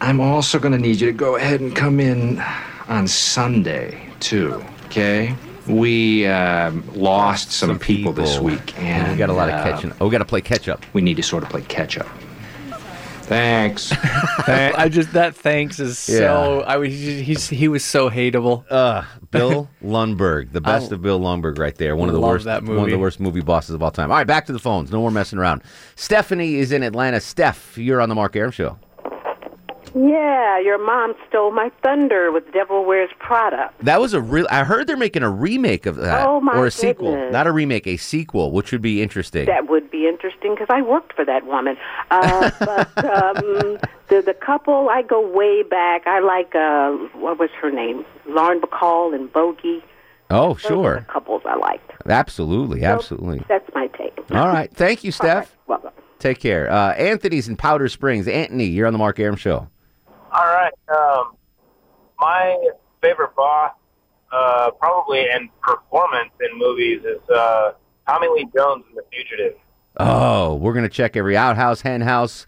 I'm 0.00 0.20
also 0.20 0.58
gonna 0.58 0.76
need 0.76 1.00
you 1.00 1.06
to 1.06 1.12
go 1.12 1.36
ahead 1.36 1.60
and 1.60 1.74
come 1.74 2.00
in 2.00 2.42
on 2.88 3.06
Sunday 3.06 4.10
too. 4.18 4.62
Okay. 4.86 5.32
We 5.68 6.26
um, 6.26 6.84
lost 6.94 7.52
some, 7.52 7.78
people, 7.78 8.12
this 8.12 8.40
week, 8.40 8.76
and 8.80 9.12
we 9.12 9.18
got 9.18 9.30
a 9.30 9.32
lot 9.32 9.48
of 9.48 9.54
uh, 9.54 9.62
catching. 9.62 9.92
Oh, 10.00 10.06
we 10.06 10.12
got 10.12 10.18
to 10.18 10.24
play 10.24 10.40
catch 10.40 10.68
up. 10.68 10.84
We 10.92 11.00
need 11.00 11.16
to 11.16 11.22
sort 11.22 11.42
of 11.44 11.48
play 11.48 11.62
catch 11.62 11.96
up. 11.98 12.08
Thanks. 13.26 13.92
I 14.46 14.88
just 14.88 15.12
that 15.14 15.34
thanks 15.34 15.80
is 15.80 15.98
so. 15.98 16.62
I 16.66 16.76
was 16.76 16.92
he's 16.92 17.48
he 17.48 17.66
was 17.66 17.84
so 17.84 18.08
hateable. 18.08 18.64
Uh, 18.70 19.02
Bill 19.32 19.68
Lumbergh, 19.82 20.52
the 20.52 20.60
best 20.60 20.92
I 20.92 20.94
of 20.94 21.02
Bill 21.02 21.18
Lumbergh, 21.18 21.58
right 21.58 21.74
there. 21.74 21.96
One 21.96 22.08
of 22.08 22.14
the 22.14 22.20
love 22.20 22.30
worst, 22.30 22.44
that 22.44 22.62
one 22.62 22.78
of 22.78 22.90
the 22.90 22.98
worst 22.98 23.18
movie 23.18 23.40
bosses 23.40 23.74
of 23.74 23.82
all 23.82 23.90
time. 23.90 24.12
All 24.12 24.16
right, 24.16 24.26
back 24.26 24.46
to 24.46 24.52
the 24.52 24.60
phones. 24.60 24.92
No 24.92 25.00
more 25.00 25.10
messing 25.10 25.38
around. 25.40 25.62
Stephanie 25.96 26.54
is 26.54 26.70
in 26.70 26.82
Atlanta. 26.84 27.20
Steph, 27.20 27.76
you're 27.76 28.00
on 28.00 28.08
the 28.08 28.14
Mark 28.14 28.36
Arum 28.36 28.52
Show. 28.52 28.78
Yeah, 29.98 30.58
your 30.58 30.76
mom 30.76 31.14
stole 31.26 31.52
my 31.52 31.70
thunder 31.82 32.30
with 32.30 32.52
Devil 32.52 32.84
Wears 32.84 33.08
Prada. 33.18 33.70
That 33.80 33.98
was 33.98 34.12
a 34.12 34.20
real. 34.20 34.46
I 34.50 34.62
heard 34.62 34.86
they're 34.86 34.96
making 34.96 35.22
a 35.22 35.30
remake 35.30 35.86
of 35.86 35.96
that, 35.96 36.26
Oh, 36.28 36.38
my 36.38 36.54
or 36.54 36.66
a 36.66 36.70
sequel, 36.70 37.30
not 37.30 37.46
a 37.46 37.52
remake, 37.52 37.86
a 37.86 37.96
sequel, 37.96 38.52
which 38.52 38.72
would 38.72 38.82
be 38.82 39.00
interesting. 39.02 39.46
That 39.46 39.70
would 39.70 39.90
be 39.90 40.06
interesting 40.06 40.54
because 40.54 40.66
I 40.68 40.82
worked 40.82 41.14
for 41.14 41.24
that 41.24 41.46
woman. 41.46 41.78
Uh, 42.10 42.50
but 42.60 43.04
um, 43.06 43.78
the 44.08 44.20
the 44.20 44.34
couple, 44.34 44.90
I 44.90 45.00
go 45.00 45.26
way 45.26 45.62
back. 45.62 46.06
I 46.06 46.20
like 46.20 46.54
uh, 46.54 46.90
what 47.18 47.38
was 47.38 47.48
her 47.62 47.70
name, 47.70 48.04
Lauren 48.28 48.60
Bacall 48.60 49.14
and 49.14 49.32
Bogey. 49.32 49.82
oh, 50.30 50.48
Those 50.48 50.60
sure, 50.60 50.94
the 51.06 51.12
couples 51.12 51.40
I 51.46 51.56
liked. 51.56 51.90
absolutely, 52.06 52.84
absolutely. 52.84 53.42
That's 53.48 53.68
my 53.74 53.86
take. 53.86 54.18
All 54.30 54.48
right, 54.48 54.70
thank 54.74 55.04
you, 55.04 55.10
Steph. 55.20 55.56
Welcome. 55.68 55.92
Take 56.18 56.38
care. 56.38 56.70
Uh, 56.70 56.92
Anthony's 56.92 57.48
in 57.48 57.56
Powder 57.56 57.88
Springs. 57.88 58.28
Anthony, 58.28 58.66
you're 58.66 58.86
on 58.86 58.92
the 58.92 58.98
Mark 58.98 59.18
Arum 59.18 59.36
Show. 59.36 59.68
Um, 60.88 61.36
my 62.18 62.56
favorite 63.02 63.34
boss, 63.36 63.72
uh, 64.32 64.70
probably 64.72 65.20
in 65.20 65.48
performance 65.62 66.30
in 66.40 66.58
movies, 66.58 67.02
is 67.04 67.28
uh, 67.30 67.72
Tommy 68.08 68.28
Lee 68.28 68.48
Jones 68.56 68.84
in 68.88 68.96
The 68.96 69.02
Fugitive. 69.12 69.58
Oh, 69.98 70.54
we're 70.56 70.74
gonna 70.74 70.88
check 70.88 71.16
every 71.16 71.36
outhouse, 71.36 71.80
hen 71.80 72.00
house, 72.00 72.46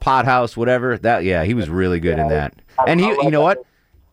pot 0.00 0.24
house, 0.24 0.56
whatever. 0.56 0.96
That 0.96 1.24
yeah, 1.24 1.44
he 1.44 1.54
was 1.54 1.68
really 1.68 2.00
good 2.00 2.18
in 2.18 2.28
that. 2.28 2.54
And 2.86 3.00
he, 3.00 3.06
you 3.06 3.30
know 3.30 3.42
what? 3.42 3.64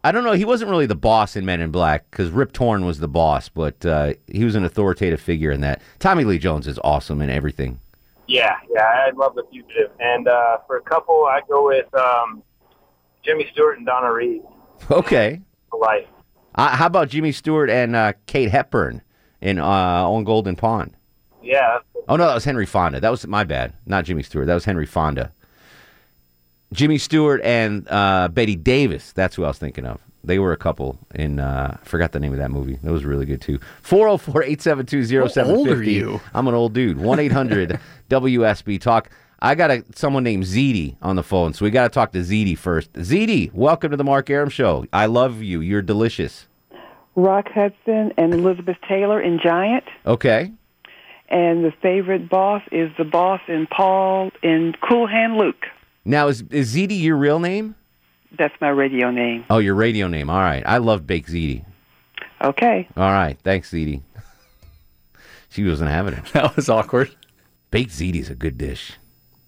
I 0.04 0.12
don't 0.12 0.24
know. 0.24 0.34
He 0.34 0.46
wasn't 0.46 0.70
really 0.70 0.86
the 0.86 0.96
boss 0.96 1.36
in 1.36 1.46
Men 1.46 1.62
in 1.62 1.72
Black 1.72 2.10
because 2.12 2.30
Rip 2.30 2.52
Torn 2.54 2.86
was 2.86 3.00
the 3.00 3.08
boss, 3.08 3.50
but 3.50 3.84
uh, 3.86 4.14
he 4.28 4.44
was 4.44 4.54
an 4.54 4.64
authoritative 4.64 5.20
figure 5.20 5.52
in 5.52 5.62
that. 5.62 5.82
Tommy 5.98 6.24
Lee 6.24 6.38
Jones 6.38 6.68
is 6.68 6.78
awesome 6.84 7.22
in 7.24 7.32
everything. 7.32 7.80
Yeah, 8.28 8.56
yeah, 8.72 9.08
I 9.08 9.12
love 9.16 9.34
The 9.34 9.44
Fugitive. 9.50 9.90
And 10.00 10.28
uh, 10.28 10.58
for 10.68 10.78
a 10.78 10.82
couple, 10.82 11.26
I 11.26 11.42
go 11.50 11.66
with 11.66 11.92
um, 11.96 12.44
Jimmy 13.26 13.48
Stewart 13.52 13.78
and 13.78 13.86
Donna 13.86 14.12
Reed. 14.14 14.42
Okay. 14.92 15.42
For 15.72 15.80
life. 15.80 16.06
Uh, 16.54 16.70
how 16.76 16.86
about 16.86 17.10
Jimmy 17.10 17.32
Stewart 17.32 17.70
and 17.70 17.96
uh, 17.96 18.14
Kate 18.28 18.50
Hepburn 18.50 19.02
in 19.42 19.60
uh, 19.60 19.64
On 19.66 20.24
Golden 20.24 20.56
Pond? 20.56 20.96
Yeah, 21.44 21.80
Oh 22.08 22.16
no, 22.16 22.28
that 22.28 22.36
was 22.36 22.46
Henry 22.46 22.66
Fonda. 22.66 23.00
That 23.00 23.10
was 23.10 23.26
my 23.26 23.44
bad. 23.44 23.74
Not 23.86 24.06
Jimmy 24.06 24.22
Stewart. 24.24 24.46
That 24.48 24.54
was 24.54 24.66
Henry 24.66 24.86
Fonda. 24.86 25.32
Jimmy 26.72 26.98
Stewart 26.98 27.42
and 27.44 27.88
uh, 27.90 28.28
Bette 28.28 28.56
Davis. 28.56 29.12
That's 29.14 29.36
who 29.36 29.44
I 29.44 29.48
was 29.48 29.58
thinking 29.58 29.86
of. 29.86 30.00
They 30.24 30.40
were 30.40 30.52
a 30.52 30.58
couple 30.58 30.98
in. 31.14 31.40
Uh, 31.40 31.78
I 31.82 31.86
forgot 31.86 32.12
the 32.12 32.20
name 32.20 32.32
of 32.34 32.40
that 32.40 32.52
movie. 32.52 32.80
That 32.84 32.92
was 32.92 33.06
really 33.06 33.26
good 33.26 33.42
too. 33.42 33.60
404-872-0750. 33.84 35.36
How 35.46 35.50
old 35.56 35.68
are 35.68 35.84
you? 35.84 36.20
I'm 36.34 36.48
an 36.48 36.54
old 36.54 36.74
dude. 36.74 37.00
One 37.00 37.20
eight 37.20 37.32
hundred 37.32 37.80
WSB 38.10 38.82
Talk. 38.82 39.10
I 39.40 39.56
got 39.56 39.72
a, 39.72 39.84
someone 39.96 40.24
named 40.24 40.44
Zeddy 40.44 40.96
on 41.02 41.16
the 41.16 41.24
phone, 41.24 41.54
so 41.54 41.66
we 41.66 41.72
got 41.72 41.84
to 41.84 41.90
talk 41.90 42.12
to 42.14 42.20
Zeddy 42.20 42.58
first. 42.58 42.92
Zeddy, 42.94 43.54
welcome 43.54 43.92
to 43.92 43.98
the 43.98 44.04
Mark 44.04 44.30
Arum 44.30 44.50
Show. 44.50 44.86
I 44.94 45.08
love 45.08 45.42
you. 45.42 45.62
You're 45.62 45.82
delicious. 45.82 46.48
Rock 47.16 47.48
Hudson 47.54 48.14
and 48.18 48.34
Elizabeth 48.34 48.78
Taylor 48.88 49.22
in 49.22 49.40
Giant. 49.42 49.84
Okay. 50.06 50.52
And 51.30 51.64
the 51.64 51.74
favorite 51.82 52.30
boss 52.30 52.62
is 52.72 52.92
the 52.98 53.04
boss 53.04 53.42
in 53.48 53.68
Paul 53.68 54.32
in 54.44 54.74
Cool 54.88 55.08
Hand 55.08 55.38
Luke. 55.38 55.66
Now, 56.04 56.28
is 56.28 56.44
is 56.52 56.76
Zeddy 56.76 57.02
your 57.02 57.18
real 57.18 57.40
name? 57.40 57.76
That's 58.38 58.54
my 58.62 58.70
radio 58.70 59.12
name. 59.12 59.46
Oh, 59.50 59.60
your 59.60 59.76
radio 59.76 60.08
name. 60.08 60.30
All 60.30 60.42
right. 60.42 60.64
I 60.66 60.78
love 60.78 61.08
Baked 61.08 61.30
Zeddy. 61.30 61.66
Okay. 62.42 62.88
All 62.96 63.12
right. 63.12 63.40
Thanks, 63.44 63.72
Zeddy. 63.72 64.02
she 65.50 65.64
wasn't 65.64 65.90
having 65.90 66.14
it. 66.14 66.26
That 66.34 66.56
was 66.56 66.70
awkward. 66.70 67.16
Baked 67.72 67.92
Ziti's 67.92 68.30
a 68.30 68.36
good 68.36 68.58
dish. 68.58 68.94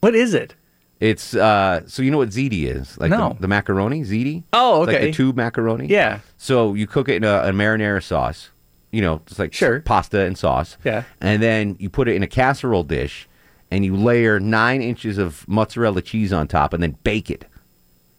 What 0.01 0.15
is 0.15 0.33
it? 0.33 0.55
It's 0.99 1.35
uh 1.35 1.81
so 1.87 2.01
you 2.01 2.09
know 2.11 2.17
what 2.17 2.29
ziti 2.29 2.63
is? 2.65 2.97
Like 2.97 3.11
No. 3.11 3.33
the, 3.33 3.41
the 3.41 3.47
macaroni, 3.47 4.01
ziti? 4.03 4.43
Oh, 4.53 4.83
It's 4.83 4.87
Like 4.87 4.95
okay. 4.97 5.05
the 5.07 5.11
tube 5.13 5.35
macaroni? 5.35 5.87
Yeah. 5.87 6.19
So 6.37 6.73
you 6.73 6.87
cook 6.87 7.07
it 7.09 7.15
in 7.17 7.23
a, 7.23 7.43
a 7.43 7.51
marinara 7.51 8.01
sauce. 8.03 8.49
You 8.91 9.01
know, 9.01 9.21
it's 9.27 9.37
like 9.37 9.53
sure. 9.53 9.81
pasta 9.81 10.21
and 10.21 10.37
sauce. 10.37 10.77
Yeah. 10.83 11.03
And 11.21 11.41
then 11.43 11.75
you 11.79 11.89
put 11.89 12.07
it 12.07 12.15
in 12.15 12.23
a 12.23 12.27
casserole 12.27 12.83
dish 12.83 13.27
and 13.69 13.85
you 13.85 13.95
layer 13.95 14.39
nine 14.39 14.81
inches 14.81 15.17
of 15.17 15.47
mozzarella 15.47 16.01
cheese 16.01 16.31
on 16.33 16.47
top 16.47 16.73
and 16.73 16.81
then 16.81 16.97
bake 17.03 17.29
it. 17.29 17.45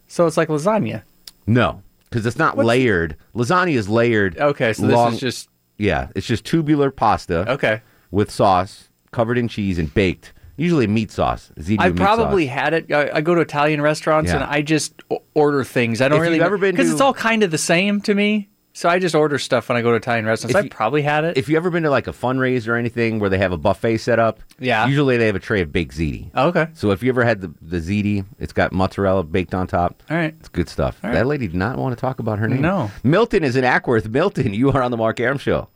So 0.07 0.27
it's 0.27 0.37
like 0.37 0.49
lasagna. 0.49 1.03
No, 1.47 1.83
because 2.05 2.27
it's 2.27 2.37
not 2.39 2.57
layered. 2.59 3.17
Lasagna 3.35 3.73
is 3.75 3.89
layered. 3.89 4.39
Okay, 4.39 4.73
so 4.73 4.87
this 4.87 4.95
long- 4.95 5.15
is 5.15 5.21
just 5.21 5.49
yeah, 5.79 6.09
it's 6.15 6.27
just 6.27 6.45
tubular 6.45 6.91
pasta. 6.91 7.51
Okay. 7.53 7.81
With 8.11 8.31
sauce 8.31 8.89
covered 9.11 9.39
in 9.39 9.49
cheese 9.49 9.79
and 9.79 9.93
baked. 9.95 10.33
Usually 10.59 10.87
meat 10.87 11.11
sauce. 11.11 11.51
Ziti 11.59 11.77
I 11.79 11.87
with 11.89 11.99
meat 11.99 12.05
probably 12.05 12.47
sauce. 12.47 12.55
had 12.55 12.75
it. 12.75 12.93
I, 12.93 13.11
I 13.15 13.21
go 13.23 13.35
to 13.35 13.41
Italian 13.41 13.81
restaurants 13.81 14.31
and 14.31 14.43
I 14.45 14.61
just 14.61 15.01
order 15.35 15.65
things. 15.65 16.03
I 16.03 16.09
don't 16.09 16.19
If 16.19 16.23
really 16.23 16.43
ever 16.43 16.59
been 16.59 16.73
because 16.73 16.89
to- 16.89 16.93
it's 16.93 17.01
all 17.01 17.15
kind 17.15 17.43
of 17.43 17.51
the 17.51 17.59
same 17.59 18.01
to 18.03 18.15
me. 18.15 18.49
So 18.75 18.89
I 18.89 19.01
just 19.01 19.17
order 19.17 19.39
stuff 19.41 19.69
when 19.69 19.77
I 19.77 19.83
go 19.83 19.91
to 19.91 19.97
Italian 19.97 20.25
restaurants. 20.25 20.51
If 20.55 20.57
I 20.57 20.65
you- 20.65 20.71
probably 20.71 21.03
had 21.03 21.25
it. 21.25 21.37
If 21.37 21.49
you 21.49 21.57
ever 21.57 21.69
been 21.71 21.83
to 21.83 21.91
like 21.91 22.07
a 22.07 22.13
fundraiser 22.13 22.69
or 22.69 22.77
anything 22.77 23.19
where 23.19 23.29
they 23.29 23.39
have 23.39 23.51
a 23.51 23.57
buffet 23.57 23.99
set 23.99 24.21
up, 24.21 24.39
Yeah. 24.61 24.87
usually 24.87 25.17
they 25.17 25.27
have 25.27 25.35
a 25.35 25.41
tray 25.41 25.63
of 25.63 25.73
baked 25.73 25.97
ziti. 25.97 26.33
Okay. 26.37 26.69
So 26.75 26.93
if 26.93 27.03
you 27.03 27.09
ever 27.09 27.25
had 27.25 27.41
the 27.41 27.53
the 27.61 27.79
ziti, 27.79 28.25
it's 28.39 28.53
got 28.53 28.73
mozzarella 28.73 29.25
baked 29.25 29.53
on 29.55 29.67
top. 29.67 30.01
All 30.11 30.17
right. 30.17 30.35
It's 30.39 30.49
good 30.49 30.69
stuff. 30.69 31.01
All 31.03 31.13
That 31.13 31.27
lady 31.27 31.49
did 31.49 31.57
not 31.57 31.77
want 31.77 31.97
to 31.97 32.01
talk 32.01 32.19
about 32.21 32.39
her 32.39 32.47
name. 32.47 32.61
No. 32.61 32.91
Milton 33.03 33.43
is 33.43 33.57
in 33.57 33.65
Acworth. 33.65 34.09
Milton, 34.09 34.55
you 34.55 34.71
are 34.71 34.83
on 34.83 34.91
the 34.93 34.97
Mark 34.97 35.19
Arum 35.19 35.39
show. 35.39 35.69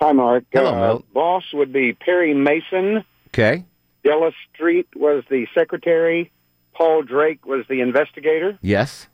Hi, 0.00 0.10
Mark. 0.12 0.44
Hello, 0.52 0.74
uh, 0.74 0.80
Milt. 0.86 1.12
Boss 1.12 1.44
would 1.52 1.72
be 1.72 1.92
Perry 1.92 2.32
Mason. 2.34 3.04
Okay. 3.28 3.64
Della 4.04 4.30
Street 4.54 4.88
was 4.94 5.24
the 5.30 5.46
secretary. 5.54 6.30
Paul 6.74 7.02
Drake 7.02 7.44
was 7.46 7.64
the 7.68 7.80
investigator. 7.80 8.58
Yes. 8.62 9.08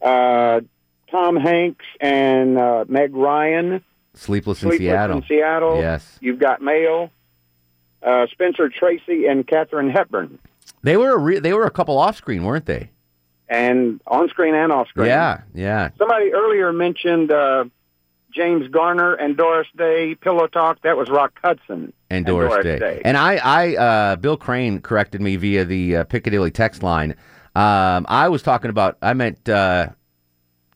Uh, 0.00 0.60
Tom 1.10 1.36
Hanks 1.36 1.84
and 2.00 2.58
uh, 2.58 2.84
Meg 2.88 3.14
Ryan. 3.14 3.84
Sleepless 4.14 4.62
in 4.62 4.70
Sleepless 4.70 4.78
Seattle. 4.88 5.16
in 5.18 5.24
Seattle. 5.24 5.76
Yes. 5.78 6.18
You've 6.20 6.38
got 6.38 6.62
Mail. 6.62 7.10
Uh, 8.02 8.26
Spencer 8.32 8.68
Tracy 8.68 9.26
and 9.26 9.46
Katharine 9.46 9.90
Hepburn. 9.90 10.38
They 10.82 10.96
were 10.96 11.12
a 11.12 11.18
re- 11.18 11.38
they 11.38 11.52
were 11.54 11.64
a 11.64 11.70
couple 11.70 11.98
off 11.98 12.16
screen, 12.16 12.44
weren't 12.44 12.66
they? 12.66 12.90
And 13.48 14.00
on 14.06 14.28
screen 14.28 14.54
and 14.54 14.70
off 14.72 14.88
screen. 14.88 15.06
Yeah. 15.06 15.42
Yeah. 15.54 15.90
Somebody 15.98 16.32
earlier 16.32 16.72
mentioned 16.72 17.30
uh, 17.32 17.64
James 18.34 18.68
Garner 18.68 19.14
and 19.14 19.36
Doris 19.36 19.68
Day. 19.76 20.14
Pillow 20.16 20.46
Talk. 20.48 20.82
That 20.82 20.96
was 20.96 21.08
Rock 21.08 21.38
Hudson. 21.42 21.92
and 22.10 22.26
Doris, 22.26 22.62
Day. 22.64 23.00
And 23.04 23.16
I, 23.16 23.36
I, 23.36 23.76
uh, 23.76 24.16
Bill 24.16 24.36
Crane 24.36 24.80
corrected 24.80 25.20
me 25.20 25.36
via 25.36 25.64
the 25.64 25.96
uh, 25.98 26.04
Piccadilly 26.04 26.50
text 26.50 26.82
line. 26.82 27.12
Um, 27.56 28.04
I 28.08 28.28
was 28.28 28.42
talking 28.42 28.70
about, 28.70 28.98
I 29.00 29.14
meant 29.14 29.48
uh, 29.48 29.88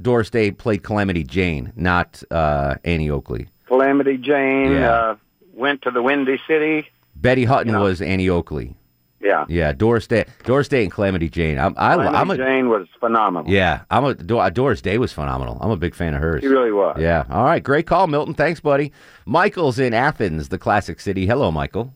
Doris 0.00 0.30
Day 0.30 0.52
played 0.52 0.82
Calamity 0.84 1.24
Jane, 1.24 1.72
not 1.74 2.22
uh, 2.30 2.76
Annie 2.84 3.10
Oakley. 3.10 3.48
Calamity 3.66 4.16
Jane 4.16 4.72
Yeah. 4.72 4.90
uh, 4.92 5.16
went 5.52 5.82
to 5.82 5.90
the 5.90 6.00
Windy 6.02 6.40
City. 6.46 6.88
Betty 7.16 7.44
Hutton 7.44 7.78
was 7.80 8.00
Annie 8.00 8.28
Oakley. 8.30 8.76
Yeah. 9.20 9.44
Yeah, 9.48 9.72
Doris 9.72 10.06
Day, 10.06 10.26
Doris 10.44 10.68
Day, 10.68 10.82
and 10.84 10.92
Calamity 10.92 11.28
Jane. 11.28 11.58
I'm, 11.58 11.74
I, 11.76 11.94
Calamity 11.94 12.16
I'm 12.16 12.30
a 12.30 12.36
Jane 12.36 12.68
was 12.68 12.86
phenomenal. 13.00 13.50
yeah. 13.50 13.82
I'm 13.90 14.04
a 14.04 14.14
Dor- 14.14 14.50
Doris 14.50 14.80
Day 14.80 14.96
was 14.98 15.12
phenomenal. 15.12 15.58
I'm 15.60 15.70
a 15.70 15.76
big 15.76 15.94
fan 15.94 16.14
of 16.14 16.20
hers. 16.20 16.42
She 16.42 16.46
really 16.48 16.70
was. 16.72 16.96
Yeah. 17.00 17.24
All 17.30 17.44
right. 17.44 17.62
Great 17.62 17.86
call, 17.86 18.06
Milton. 18.06 18.34
Thanks, 18.34 18.60
buddy. 18.60 18.92
Michael's 19.26 19.78
in 19.80 19.92
Athens, 19.92 20.48
the 20.50 20.58
classic 20.58 21.00
city. 21.00 21.26
Hello, 21.26 21.50
Michael. 21.50 21.92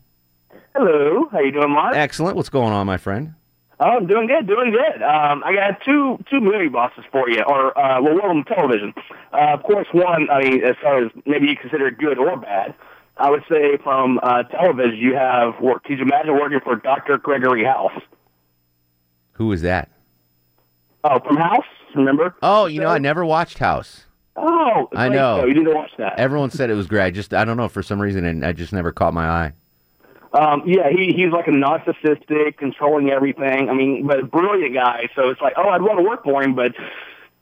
Hello, 0.75 1.27
how 1.31 1.39
you 1.39 1.51
doing, 1.51 1.69
Mark? 1.71 1.95
Excellent. 1.95 2.35
What's 2.35 2.49
going 2.49 2.73
on, 2.73 2.85
my 2.87 2.97
friend? 2.97 3.35
Oh, 3.79 3.85
I'm 3.97 4.07
doing 4.07 4.27
good, 4.27 4.47
doing 4.47 4.71
good. 4.71 5.01
Um, 5.03 5.43
I 5.45 5.53
got 5.53 5.81
two 5.83 6.17
two 6.29 6.39
movie 6.39 6.67
bosses 6.69 7.03
for 7.11 7.29
you, 7.29 7.41
or 7.43 7.77
uh, 7.77 8.01
well, 8.01 8.15
one 8.19 8.37
of 8.37 8.45
them 8.45 8.55
television. 8.55 8.93
Uh, 9.33 9.53
of 9.53 9.63
course, 9.63 9.87
one. 9.91 10.29
I 10.31 10.41
mean, 10.41 10.63
as 10.63 10.75
far 10.81 11.03
as 11.03 11.11
maybe 11.25 11.47
you 11.47 11.55
consider 11.55 11.87
it 11.87 11.97
good 11.97 12.17
or 12.17 12.37
bad, 12.37 12.73
I 13.17 13.29
would 13.29 13.43
say 13.49 13.77
from 13.83 14.19
uh, 14.23 14.43
television, 14.43 14.97
you 14.97 15.15
have 15.15 15.59
work. 15.61 15.83
Could 15.83 15.99
you 15.99 16.03
imagine 16.03 16.33
working 16.33 16.59
for 16.63 16.75
Dr. 16.75 17.17
Gregory 17.17 17.63
House? 17.63 17.99
Who 19.33 19.51
is 19.51 19.61
that? 19.61 19.89
Oh, 21.03 21.19
from 21.19 21.37
House, 21.37 21.65
remember? 21.95 22.35
Oh, 22.41 22.65
you 22.65 22.79
know, 22.79 22.87
I 22.87 22.97
never 22.97 23.25
watched 23.25 23.59
House. 23.59 24.05
Oh, 24.35 24.89
I 24.95 25.09
know. 25.09 25.41
show. 25.41 25.45
You 25.45 25.53
need 25.53 25.65
to 25.65 25.75
watch 25.75 25.91
that. 25.97 26.17
Everyone 26.17 26.49
said 26.49 26.69
it 26.69 26.75
was 26.75 26.87
great. 26.87 27.03
I 27.03 27.11
just 27.11 27.33
I 27.33 27.45
don't 27.45 27.57
know 27.57 27.69
for 27.69 27.83
some 27.83 28.01
reason, 28.01 28.25
and 28.25 28.43
I 28.43 28.51
just 28.51 28.73
never 28.73 28.91
caught 28.91 29.13
my 29.13 29.27
eye. 29.27 29.53
Um, 30.33 30.63
yeah, 30.65 30.89
he 30.89 31.13
he's 31.15 31.31
like 31.31 31.47
a 31.47 31.51
narcissistic, 31.51 32.57
controlling 32.57 33.11
everything. 33.11 33.69
I 33.69 33.73
mean, 33.73 34.07
but 34.07 34.19
a 34.19 34.23
brilliant 34.25 34.73
guy. 34.73 35.09
So 35.15 35.29
it's 35.29 35.41
like, 35.41 35.53
oh, 35.57 35.69
I'd 35.69 35.83
want 35.83 35.99
to 35.99 36.03
work 36.03 36.23
for 36.23 36.41
him, 36.41 36.55
but 36.55 36.71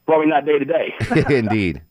probably 0.06 0.28
not 0.28 0.46
day 0.46 0.60
to 0.60 0.66
day. 0.66 0.94
Indeed. 1.38 1.82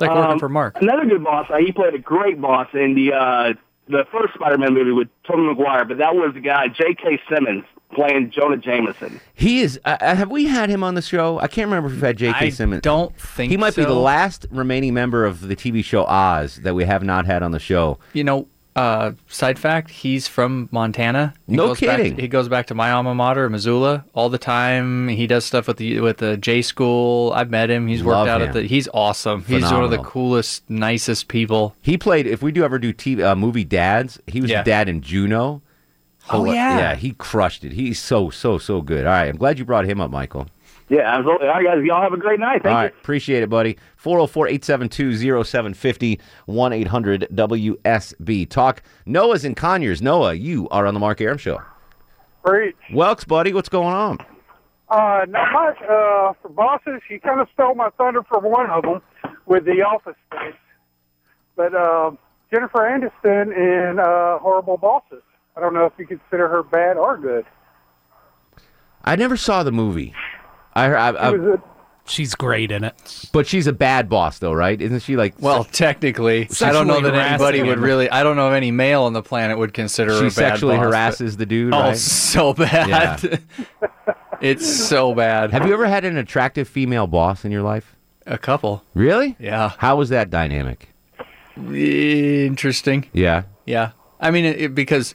It's 0.00 0.08
like 0.08 0.16
working 0.16 0.38
for 0.38 0.48
Mark. 0.48 0.80
Another 0.80 1.04
good 1.04 1.22
boss. 1.24 1.46
Uh, 1.50 1.58
he 1.58 1.72
played 1.72 1.94
a 1.94 1.98
great 1.98 2.40
boss 2.40 2.68
in 2.72 2.94
the 2.94 3.12
uh, 3.12 3.52
the 3.88 4.04
first 4.12 4.34
Spider-Man 4.34 4.72
movie 4.72 4.92
with 4.92 5.08
Tobey 5.24 5.42
Maguire, 5.42 5.84
but 5.84 5.98
that 5.98 6.14
was 6.14 6.32
the 6.34 6.40
guy 6.40 6.68
J.K. 6.68 7.20
Simmons 7.28 7.64
playing 7.92 8.30
Jonah 8.30 8.56
Jameson. 8.56 9.20
He 9.34 9.60
is. 9.62 9.80
Uh, 9.84 9.96
uh, 10.00 10.14
have 10.14 10.30
we 10.30 10.46
had 10.46 10.70
him 10.70 10.84
on 10.84 10.94
the 10.94 11.02
show? 11.02 11.38
I 11.40 11.48
can't 11.48 11.66
remember 11.66 11.88
if 11.88 11.94
we've 11.94 12.02
had 12.02 12.16
J.K. 12.16 12.46
I 12.46 12.48
Simmons. 12.50 12.82
don't 12.82 13.14
think 13.16 13.50
he 13.50 13.56
might 13.56 13.74
be 13.76 13.84
the 13.84 13.92
last 13.94 14.46
remaining 14.50 14.94
member 14.94 15.24
of 15.24 15.48
the 15.48 15.56
TV 15.56 15.84
show 15.84 16.04
Oz 16.04 16.56
that 16.62 16.74
we 16.74 16.84
have 16.84 17.02
not 17.02 17.26
had 17.26 17.42
on 17.42 17.50
the 17.50 17.58
show. 17.58 17.98
You 18.12 18.24
know, 18.24 18.46
Uh, 18.76 19.12
side 19.28 19.58
fact: 19.58 19.90
He's 19.90 20.28
from 20.28 20.68
Montana. 20.70 21.34
He 21.48 21.56
No 21.56 21.68
goes 21.68 21.80
back- 21.80 21.96
kidding. 21.98 22.16
he 22.18 22.28
goes 22.28 22.48
back 22.48 22.66
to 22.66 22.74
my 22.74 22.92
alma 22.92 23.14
mater, 23.14 23.50
Missoula, 23.50 24.04
all 24.14 24.28
the 24.28 24.38
time. 24.38 25.08
He 25.08 25.26
does 25.26 25.44
stuff 25.44 25.66
with 25.66 25.78
the 25.78 25.98
with 26.00 26.18
the 26.18 26.36
J 26.36 26.62
School. 26.62 27.32
I've 27.34 27.50
met 27.50 27.68
him. 27.68 27.88
He's 27.88 28.04
worked 28.04 28.14
Love 28.16 28.28
out 28.28 28.42
him. 28.42 28.48
at 28.48 28.54
the. 28.54 28.62
He's 28.62 28.88
awesome. 28.94 29.42
He's 29.44 29.64
one 29.64 29.82
of 29.82 29.90
the 29.90 29.98
coolest, 29.98 30.62
nicest 30.70 31.26
people. 31.26 31.74
He 31.82 31.98
played. 31.98 32.26
If 32.28 32.42
we 32.42 32.52
do 32.52 32.62
ever 32.64 32.78
do 32.78 32.92
TV 32.92 33.24
uh, 33.24 33.34
movie 33.34 33.64
dads, 33.64 34.20
he 34.28 34.40
was 34.40 34.50
Yeah. 34.50 34.62
dad 34.62 34.88
in 34.88 35.00
Juno. 35.02 35.62
Oh, 36.30 36.42
Hila- 36.44 36.54
yeah. 36.54 36.78
yeah. 36.78 36.94
He 36.94 37.12
crushed 37.12 37.64
it. 37.64 37.72
He's 37.72 37.98
so 37.98 38.30
so 38.30 38.56
so 38.56 38.82
good. 38.82 39.04
All 39.04 39.12
right, 39.12 39.28
I'm 39.28 39.36
glad 39.36 39.58
you 39.58 39.64
brought 39.64 39.84
him 39.86 40.00
up, 40.00 40.12
Michael. 40.12 40.46
Yeah, 40.90 41.02
absolutely. 41.02 41.46
All 41.46 41.54
right, 41.54 41.64
guys. 41.64 41.84
Y'all 41.84 42.02
have 42.02 42.12
a 42.12 42.16
great 42.16 42.40
night. 42.40 42.64
Thank 42.64 42.74
All 42.76 42.82
you. 42.82 42.88
appreciate 42.88 43.44
it, 43.44 43.48
buddy. 43.48 43.78
404 43.96 44.48
872 44.48 45.44
0750 45.44 46.20
1 46.46 46.72
800 46.72 47.28
WSB. 47.32 48.50
Talk. 48.50 48.82
Noah's 49.06 49.44
in 49.44 49.54
Conyers. 49.54 50.02
Noah, 50.02 50.34
you 50.34 50.68
are 50.70 50.86
on 50.86 50.94
the 50.94 51.00
Mark 51.00 51.20
Arum 51.20 51.38
Show. 51.38 51.62
Preach. 52.44 52.74
Welks, 52.92 53.26
buddy, 53.26 53.52
what's 53.52 53.68
going 53.68 53.94
on? 53.94 54.18
Uh, 54.88 55.24
not 55.28 55.52
much. 55.52 55.80
Uh, 55.82 56.32
for 56.42 56.48
bosses, 56.48 57.00
you 57.08 57.20
kind 57.20 57.40
of 57.40 57.46
stole 57.54 57.76
my 57.76 57.90
thunder 57.90 58.24
for 58.24 58.40
one 58.40 58.68
of 58.68 58.82
them 58.82 59.00
with 59.46 59.64
the 59.64 59.82
office 59.82 60.16
space. 60.32 60.54
But 61.54 61.72
uh, 61.72 62.10
Jennifer 62.52 62.84
Anderson 62.84 63.52
in 63.52 64.00
uh, 64.00 64.38
Horrible 64.38 64.76
Bosses. 64.76 65.22
I 65.56 65.60
don't 65.60 65.74
know 65.74 65.84
if 65.84 65.92
you 65.98 66.06
consider 66.06 66.48
her 66.48 66.64
bad 66.64 66.96
or 66.96 67.16
good. 67.16 67.44
I 69.04 69.14
never 69.14 69.36
saw 69.36 69.62
the 69.62 69.72
movie. 69.72 70.14
I, 70.74 70.86
I, 70.86 71.28
I, 71.28 71.30
She 71.32 71.36
was 71.38 71.46
a- 71.58 71.62
She's 72.06 72.34
great 72.34 72.72
in 72.72 72.82
it. 72.82 73.24
but 73.32 73.46
she's 73.46 73.68
a 73.68 73.72
bad 73.72 74.08
boss, 74.08 74.40
though, 74.40 74.52
right? 74.52 74.80
Isn't 74.80 74.98
she 75.00 75.16
like? 75.16 75.34
Well, 75.38 75.62
technically, 75.62 76.48
I 76.60 76.72
don't 76.72 76.88
know 76.88 77.00
that 77.02 77.14
anybody 77.14 77.62
would 77.62 77.78
really. 77.78 78.10
I 78.10 78.24
don't 78.24 78.34
know 78.34 78.48
if 78.48 78.54
any 78.54 78.72
male 78.72 79.02
on 79.02 79.12
the 79.12 79.22
planet 79.22 79.58
would 79.58 79.72
consider 79.74 80.12
her 80.14 80.18
She 80.18 80.24
a 80.24 80.28
bad 80.28 80.34
sexually 80.34 80.76
boss, 80.76 80.86
but- 80.86 80.92
harasses 80.92 81.36
the 81.36 81.46
dude. 81.46 81.72
Oh, 81.72 81.92
so 81.94 82.52
bad. 82.52 83.40
it's 84.40 84.66
so 84.68 85.14
bad. 85.14 85.52
Have 85.52 85.66
you 85.68 85.72
ever 85.72 85.86
had 85.86 86.04
an 86.04 86.16
attractive 86.16 86.66
female 86.66 87.06
boss 87.06 87.44
in 87.44 87.52
your 87.52 87.62
life? 87.62 87.94
A 88.26 88.38
couple. 88.38 88.82
Really? 88.94 89.36
Yeah. 89.38 89.72
How 89.78 89.94
was 89.94 90.08
that 90.08 90.30
dynamic? 90.30 90.88
Interesting. 91.56 93.06
Yeah. 93.12 93.44
Yeah. 93.66 93.92
I 94.20 94.30
mean, 94.30 94.44
it, 94.46 94.60
it- 94.60 94.74
because 94.74 95.14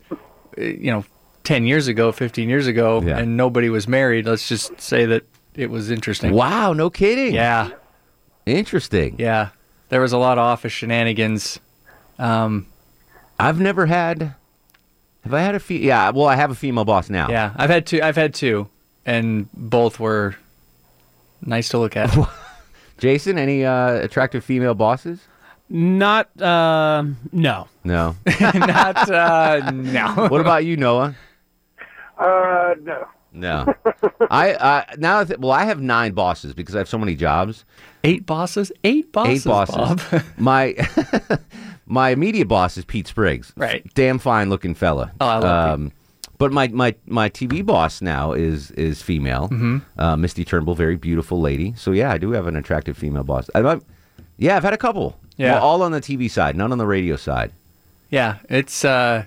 uh, 0.57 0.61
you 0.61 0.91
know, 0.91 1.03
ten 1.43 1.65
years 1.65 1.87
ago, 1.87 2.11
fifteen 2.11 2.47
years 2.49 2.67
ago, 2.67 3.01
and 3.01 3.35
nobody 3.35 3.69
was 3.69 3.87
married. 3.87 4.25
Let's 4.25 4.47
just 4.47 4.79
say 4.79 5.05
that 5.05 5.23
it 5.55 5.69
was 5.69 5.89
interesting. 5.91 6.33
Wow, 6.33 6.73
no 6.73 6.89
kidding. 6.89 7.33
Yeah. 7.33 7.69
Interesting. 8.45 9.15
Yeah. 9.17 9.49
There 9.89 10.01
was 10.01 10.13
a 10.13 10.17
lot 10.17 10.37
of 10.37 10.43
office 10.43 10.71
shenanigans. 10.73 11.59
Um, 12.19 12.67
I've 13.39 13.59
never 13.59 13.85
had. 13.85 14.35
Have 15.23 15.33
I 15.33 15.41
had 15.41 15.55
a 15.55 15.59
fe- 15.59 15.77
Yeah. 15.79 16.11
Well, 16.11 16.27
I 16.27 16.35
have 16.35 16.51
a 16.51 16.55
female 16.55 16.85
boss 16.85 17.09
now. 17.09 17.29
yeah, 17.29 17.53
I've 17.55 17.69
had 17.69 17.85
two. 17.85 18.01
I've 18.01 18.15
had 18.15 18.33
two, 18.33 18.69
and 19.05 19.49
both 19.53 19.99
were 19.99 20.35
nice 21.41 21.69
to 21.69 21.77
look 21.77 21.95
at. 21.97 22.15
Jason, 22.97 23.37
any 23.37 23.65
uh, 23.65 23.95
attractive 23.95 24.43
female 24.43 24.73
bosses? 24.75 25.19
Not, 25.69 26.29
uh, 26.39 27.03
no. 27.31 27.67
No. 27.83 28.15
Not, 28.53 29.09
uh, 29.09 29.71
no. 29.73 30.27
what 30.29 30.39
about 30.39 30.63
you, 30.63 30.77
Noah? 30.77 31.15
Uh, 32.17 32.75
no. 32.83 33.07
No. 33.35 33.73
I 34.31 34.53
uh, 34.53 34.83
now 34.97 35.23
that 35.23 35.39
well, 35.39 35.51
I 35.51 35.65
have 35.65 35.81
nine 35.81 36.13
bosses 36.13 36.53
because 36.53 36.75
I 36.75 36.79
have 36.79 36.89
so 36.89 36.97
many 36.97 37.15
jobs. 37.15 37.65
Eight 38.03 38.25
bosses. 38.25 38.71
Eight 38.83 39.11
bosses. 39.11 39.45
Eight 39.45 39.49
bosses. 39.49 40.23
My 40.37 40.75
my 41.85 42.09
immediate 42.09 42.47
boss 42.47 42.77
is 42.77 42.85
Pete 42.85 43.07
Spriggs. 43.07 43.53
Right. 43.55 43.85
Damn 43.93 44.19
fine 44.19 44.49
looking 44.49 44.73
fella. 44.75 45.11
Oh, 45.21 45.27
I 45.27 45.37
love 45.37 45.73
um, 45.79 45.91
But 46.37 46.51
my, 46.51 46.67
my, 46.69 46.95
my 47.05 47.29
TV 47.29 47.65
boss 47.65 48.01
now 48.01 48.33
is 48.33 48.71
is 48.71 49.01
female. 49.01 49.49
Mhm. 49.49 49.81
Uh, 49.97 50.15
Misty 50.15 50.43
Turnbull, 50.45 50.75
very 50.75 50.95
beautiful 50.97 51.39
lady. 51.41 51.73
So 51.77 51.91
yeah, 51.91 52.11
I 52.11 52.17
do 52.17 52.31
have 52.31 52.47
an 52.47 52.55
attractive 52.55 52.97
female 52.97 53.23
boss. 53.23 53.49
I, 53.55 53.59
I- 53.61 53.79
yeah, 54.37 54.57
I've 54.57 54.63
had 54.63 54.73
a 54.73 54.77
couple. 54.77 55.17
Yeah. 55.37 55.53
Well, 55.53 55.63
all 55.63 55.81
on 55.81 55.91
the 55.91 56.01
TV 56.01 56.29
side, 56.29 56.55
none 56.57 56.71
on 56.71 56.77
the 56.77 56.85
radio 56.87 57.15
side. 57.15 57.51
Yeah, 58.09 58.37
it's 58.49 58.83
uh, 58.85 59.25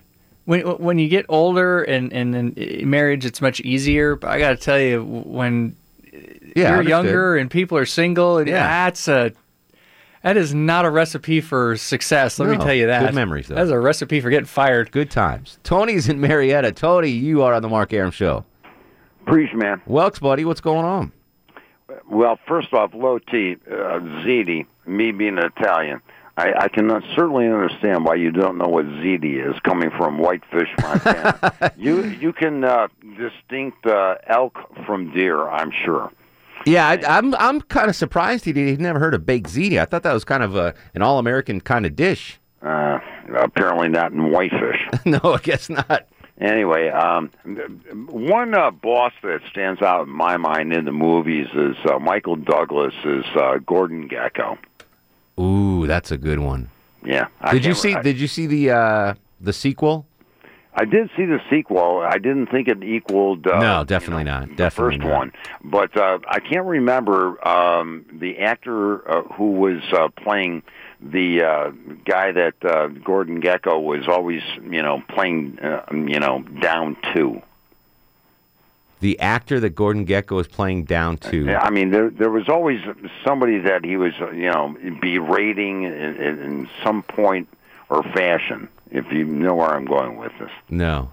when 0.48 0.62
when 0.62 0.98
you 0.98 1.08
get 1.08 1.26
older 1.28 1.82
and 1.82 2.11
and 2.12 2.56
in 2.58 2.88
marriage, 2.88 3.26
it's 3.26 3.42
much 3.42 3.61
easier. 3.61 4.16
But 4.16 4.30
I 4.30 4.38
got 4.38 4.50
to 4.50 4.56
tell 4.56 4.80
you, 4.80 5.04
when 5.04 5.76
Yeah, 6.12 6.20
you're 6.54 6.66
understood. 6.78 6.88
younger 6.88 7.37
and 7.37 7.50
people 7.50 7.76
are 7.76 7.84
single, 7.84 8.38
and 8.38 8.48
Yeah. 8.48 8.66
that's 8.66 9.06
a 9.08 9.32
that 10.22 10.37
is 10.38 10.54
not 10.54 10.87
a 10.87 10.90
recipe 10.90 11.40
for 11.42 11.76
success. 11.76 12.38
Let 12.38 12.48
me 12.48 12.56
tell 12.56 12.72
you 12.74 12.87
that. 12.87 13.02
good 13.04 13.14
memories, 13.14 13.48
though. 13.48 13.54
That's 13.56 13.70
a 13.70 13.78
recipe 13.78 14.20
for 14.20 14.30
getting 14.30 14.46
fired. 14.46 14.90
Good 14.90 15.11
times. 15.11 15.58
Tony's 15.64 16.08
in 16.08 16.18
Marietta. 16.20 16.72
Tony, 16.72 17.11
you 17.11 17.42
are 17.42 17.52
on 17.54 17.61
the 17.62 17.68
Mark 17.68 17.92
Arum 17.92 18.11
Show. 18.11 18.44
Preach, 19.26 19.52
man. 19.54 19.80
Welks, 19.87 20.18
buddy, 20.20 20.44
what's 20.46 20.61
going 20.62 20.84
on? 20.87 21.12
Well, 22.11 22.38
first 22.48 22.72
off, 22.72 22.94
low 22.94 23.18
T, 23.18 23.56
uh, 23.70 24.00
ziti, 24.24 24.64
me 24.87 25.12
being 25.12 25.37
an 25.38 25.44
Italian, 25.56 26.00
I, 26.38 26.53
I 26.57 26.68
can 26.68 26.88
certainly 27.16 27.46
understand 27.46 28.05
why 28.05 28.14
you 28.14 28.31
don't 28.31 28.59
know 28.59 28.68
what 28.68 28.87
ziti 28.87 29.44
is, 29.44 29.59
coming 29.64 29.90
from 29.90 30.18
Whitefish, 30.18 30.68
Montana. 30.81 31.72
you 31.77 32.05
you 32.05 32.33
can 32.33 32.62
uh, 32.62 32.87
distinct 33.18 33.85
uh, 33.85 34.14
elk 34.29 34.57
from 34.87 35.12
deer, 35.12 35.48
I'm 35.48 35.72
sure. 35.85 36.12
Yeah, 36.64 36.87
I, 36.87 37.01
I'm 37.09 37.35
I'm 37.35 37.61
kind 37.62 37.90
of 37.90 37.96
surprised 37.96 38.44
he 38.44 38.53
he'd 38.53 38.81
never 38.81 39.01
heard 39.01 39.14
of 39.14 39.27
baked 39.27 39.48
ziti. 39.48 39.81
I 39.81 39.85
thought 39.85 40.05
that 40.05 40.12
was 40.12 40.24
kind 40.24 40.44
of 40.44 40.55
a, 40.55 40.74
an 40.94 41.03
all 41.03 41.18
American 41.18 41.61
kind 41.61 41.85
of 41.85 41.96
dish. 41.96 42.38
Uh, 42.62 43.01
apparently 43.37 43.88
not 43.88 44.12
in 44.12 44.31
Whitefish. 44.31 44.81
no, 45.05 45.20
I 45.24 45.38
guess 45.38 45.68
not. 45.68 46.07
Anyway, 46.40 46.88
um, 46.88 47.31
one 48.11 48.55
uh, 48.55 48.70
boss 48.70 49.12
that 49.24 49.40
stands 49.51 49.83
out 49.83 50.07
in 50.07 50.12
my 50.12 50.37
mind 50.37 50.72
in 50.72 50.85
the 50.85 50.92
movies 50.92 51.48
is 51.53 51.77
uh, 51.90 51.98
Michael 51.98 52.37
Douglas 52.37 52.94
is 53.05 53.24
uh, 53.35 53.59
Gordon 53.66 54.09
Gekko. 54.09 54.57
Ooh, 55.38 55.87
that's 55.87 56.11
a 56.11 56.18
good 56.18 56.40
one. 56.40 56.70
Yeah. 57.05 57.29
I 57.40 57.53
Did 57.53 57.64
you 57.64 57.74
see? 57.74 57.94
I- 57.94 58.03
did 58.03 58.18
you 58.18 58.27
see 58.27 58.46
the 58.46 58.70
uh, 58.70 59.14
the 59.40 59.53
sequel? 59.53 60.07
I 60.74 60.85
did 60.85 61.11
see 61.16 61.24
the 61.24 61.40
sequel. 61.51 62.07
I 62.09 62.18
didn't 62.18 62.46
think 62.46 62.68
it 62.68 62.85
equaled. 62.85 63.48
Uh, 63.48 63.59
no, 63.59 63.85
definitely 63.85 64.22
not. 64.22 64.55
Definitely 64.55 64.98
first 64.98 65.09
not. 65.09 65.18
one, 65.18 65.33
but 65.64 65.96
uh, 65.96 66.18
I 66.29 66.38
can't 66.38 66.66
remember 66.66 67.46
um, 67.46 68.07
the 68.12 68.38
actor 68.38 69.11
uh, 69.11 69.22
who 69.35 69.53
was 69.53 69.83
uh, 69.92 70.09
playing 70.22 70.62
the 71.01 71.42
uh, 71.42 71.70
guy 72.05 72.31
that 72.31 72.55
uh, 72.64 72.88
Gordon 72.88 73.40
Gekko 73.40 73.83
was 73.83 74.07
always, 74.07 74.42
you 74.62 74.83
know, 74.83 75.03
playing, 75.09 75.59
uh, 75.59 75.83
you 75.92 76.20
know, 76.20 76.42
down 76.61 76.96
to. 77.14 77.42
The 79.00 79.18
actor 79.20 79.61
that 79.61 79.70
Gordon 79.70 80.06
Gekko 80.06 80.32
was 80.32 80.48
playing 80.48 80.84
down 80.84 81.18
to. 81.18 81.44
Yeah, 81.44 81.61
I 81.61 81.70
mean, 81.70 81.90
there 81.90 82.11
there 82.11 82.30
was 82.30 82.48
always 82.48 82.80
somebody 83.24 83.58
that 83.58 83.84
he 83.84 83.96
was, 83.96 84.12
uh, 84.20 84.30
you 84.32 84.50
know, 84.50 84.76
berating 85.00 85.84
in, 85.84 85.92
in, 85.92 86.68
some 86.82 87.02
point 87.02 87.48
or 87.90 88.02
fashion. 88.02 88.68
If 88.90 89.12
you 89.12 89.24
know 89.24 89.54
where 89.54 89.68
I'm 89.68 89.84
going 89.84 90.16
with 90.16 90.32
this. 90.40 90.50
No. 90.70 91.11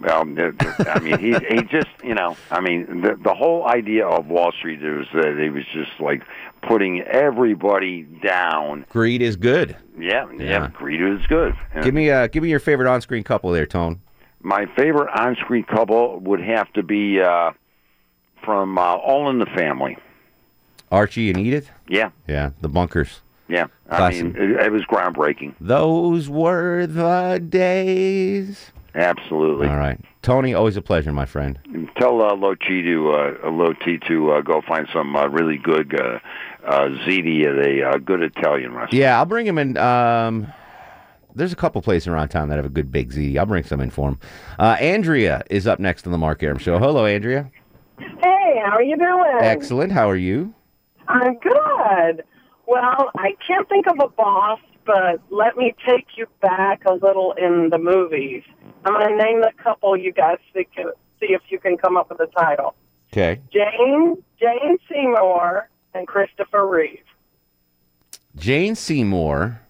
Well, 0.00 0.20
I 0.20 1.00
mean, 1.00 1.18
he 1.18 1.32
he 1.32 1.62
just 1.62 1.88
you 2.02 2.14
know, 2.14 2.36
I 2.50 2.60
mean, 2.60 3.02
the 3.02 3.16
the 3.16 3.34
whole 3.34 3.66
idea 3.66 4.06
of 4.06 4.26
Wall 4.26 4.52
Street 4.52 4.82
is 4.82 5.06
that 5.12 5.38
he 5.38 5.50
was 5.50 5.64
just 5.72 5.98
like 6.00 6.22
putting 6.62 7.02
everybody 7.02 8.02
down. 8.02 8.86
Greed 8.88 9.20
is 9.20 9.36
good. 9.36 9.76
Yeah, 9.98 10.30
yeah, 10.32 10.42
Yeah. 10.42 10.70
greed 10.72 11.02
is 11.02 11.26
good. 11.26 11.54
And 11.74 11.84
Give 11.84 11.94
me 11.94 12.10
uh, 12.10 12.28
give 12.28 12.42
me 12.42 12.50
your 12.50 12.60
favorite 12.60 12.88
on-screen 12.88 13.24
couple 13.24 13.50
there, 13.50 13.66
Tone. 13.66 14.00
My 14.42 14.66
favorite 14.76 15.10
on-screen 15.14 15.64
couple 15.64 16.18
would 16.20 16.40
have 16.40 16.72
to 16.74 16.82
be 16.82 17.20
uh, 17.20 17.52
from 18.44 18.78
uh, 18.78 18.82
All 18.82 19.30
in 19.30 19.38
the 19.38 19.46
Family. 19.46 19.96
Archie 20.90 21.30
and 21.30 21.38
Edith. 21.38 21.70
Yeah, 21.88 22.10
Yeah, 22.28 22.50
the 22.60 22.68
bunkers. 22.68 23.20
yeah. 23.48 23.66
I 23.88 23.96
Classic. 23.96 24.24
mean, 24.24 24.36
it, 24.36 24.50
it 24.66 24.72
was 24.72 24.82
groundbreaking. 24.84 25.54
Those 25.60 26.28
were 26.28 26.86
the 26.86 27.42
days. 27.46 28.72
Absolutely. 28.94 29.68
All 29.68 29.78
right, 29.78 29.98
Tony. 30.20 30.52
Always 30.52 30.76
a 30.76 30.82
pleasure, 30.82 31.12
my 31.12 31.24
friend. 31.24 31.58
Tell 31.96 32.20
uh, 32.20 32.34
Low 32.34 32.54
T 32.54 32.82
to 32.82 33.10
uh, 33.12 33.50
Low 33.50 33.72
T 33.72 33.98
to 34.08 34.32
uh, 34.32 34.40
go 34.42 34.60
find 34.68 34.86
some 34.92 35.16
uh, 35.16 35.28
really 35.28 35.56
good 35.56 35.98
uh, 35.98 36.18
uh, 36.66 36.88
ziti 37.06 37.44
at 37.46 37.66
a 37.66 37.82
uh, 37.88 37.96
good 37.96 38.22
Italian 38.22 38.72
restaurant. 38.72 38.92
Yeah, 38.92 39.16
I'll 39.18 39.24
bring 39.24 39.46
him 39.46 39.56
in. 39.56 39.78
Um, 39.78 40.52
there's 41.34 41.52
a 41.52 41.56
couple 41.56 41.80
places 41.82 42.08
around 42.08 42.28
town 42.28 42.48
that 42.48 42.56
have 42.56 42.66
a 42.66 42.70
good 42.70 42.90
big 42.90 43.12
Z. 43.12 43.38
I'll 43.38 43.46
bring 43.46 43.64
some 43.64 43.80
in 43.80 43.90
for 43.90 44.10
him. 44.10 44.18
Uh, 44.58 44.76
Andrea 44.80 45.42
is 45.50 45.66
up 45.66 45.78
next 45.78 46.06
on 46.06 46.12
the 46.12 46.18
Mark 46.18 46.42
Arum 46.42 46.58
Show. 46.58 46.78
Hello, 46.78 47.06
Andrea. 47.06 47.50
Hey, 47.98 48.60
how 48.64 48.72
are 48.72 48.82
you 48.82 48.96
doing? 48.96 49.38
Excellent. 49.40 49.92
How 49.92 50.08
are 50.08 50.16
you? 50.16 50.54
I'm 51.08 51.38
good. 51.38 52.24
Well, 52.66 53.10
I 53.16 53.34
can't 53.46 53.68
think 53.68 53.86
of 53.86 53.98
a 54.00 54.08
boss, 54.08 54.60
but 54.86 55.20
let 55.30 55.56
me 55.56 55.74
take 55.86 56.06
you 56.16 56.26
back 56.40 56.82
a 56.86 56.94
little 56.94 57.32
in 57.32 57.68
the 57.70 57.78
movies. 57.78 58.42
I'm 58.84 58.94
going 58.94 59.16
to 59.16 59.22
name 59.22 59.40
the 59.40 59.52
couple 59.62 59.96
you 59.96 60.12
guys 60.12 60.38
see, 60.54 60.66
see 60.74 61.26
if 61.26 61.42
you 61.48 61.58
can 61.58 61.76
come 61.76 61.96
up 61.96 62.10
with 62.10 62.20
a 62.20 62.26
title. 62.26 62.74
Okay. 63.12 63.40
Jane, 63.52 64.22
Jane 64.40 64.78
Seymour, 64.90 65.68
and 65.94 66.06
Christopher 66.06 66.66
Reeve. 66.66 67.04
Jane 68.36 68.74
Seymour 68.74 69.60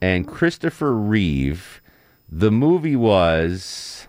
and 0.00 0.26
Christopher 0.26 0.94
Reeve. 0.94 1.80
The 2.30 2.50
movie 2.50 2.96
was. 2.96 4.06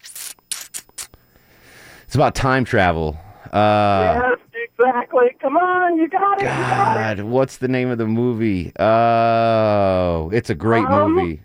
It's 0.00 2.14
about 2.14 2.34
time 2.34 2.64
travel. 2.64 3.18
Uh, 3.52 4.20
yes, 4.54 4.68
exactly. 4.72 5.36
Come 5.40 5.56
on, 5.56 5.96
you 5.98 6.08
got 6.08 6.38
it. 6.38 6.42
you 6.42 6.46
got 6.48 7.12
it. 7.12 7.16
God, 7.16 7.20
what's 7.26 7.58
the 7.58 7.68
name 7.68 7.90
of 7.90 7.98
the 7.98 8.06
movie? 8.06 8.72
Oh, 8.78 10.30
it's 10.32 10.50
a 10.50 10.54
great 10.54 10.84
Um, 10.86 11.14
movie. 11.14 11.42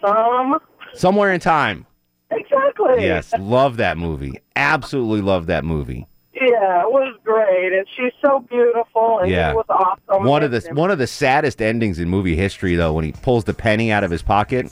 Some. 0.00 0.58
Somewhere 0.94 1.32
in 1.32 1.40
Time. 1.40 1.86
Exactly. 2.30 3.04
Yes, 3.04 3.32
love 3.38 3.76
that 3.78 3.98
movie. 3.98 4.38
Absolutely 4.56 5.20
love 5.20 5.46
that 5.46 5.64
movie. 5.64 6.06
Yeah, 6.34 6.82
it 6.82 6.90
was 6.90 7.13
great, 7.24 7.72
and 7.72 7.86
she's 7.96 8.12
so 8.22 8.40
beautiful, 8.40 9.18
and 9.20 9.30
Yeah. 9.30 9.50
it 9.50 9.56
was 9.56 9.64
awesome. 9.68 10.24
One 10.24 10.42
of 10.42 10.50
the 10.50 10.60
one 10.74 10.90
of 10.90 10.98
the 10.98 11.06
saddest 11.06 11.60
endings 11.62 11.98
in 11.98 12.08
movie 12.08 12.36
history, 12.36 12.74
though, 12.76 12.92
when 12.92 13.04
he 13.04 13.12
pulls 13.12 13.44
the 13.44 13.54
penny 13.54 13.90
out 13.90 14.04
of 14.04 14.10
his 14.10 14.22
pocket. 14.22 14.70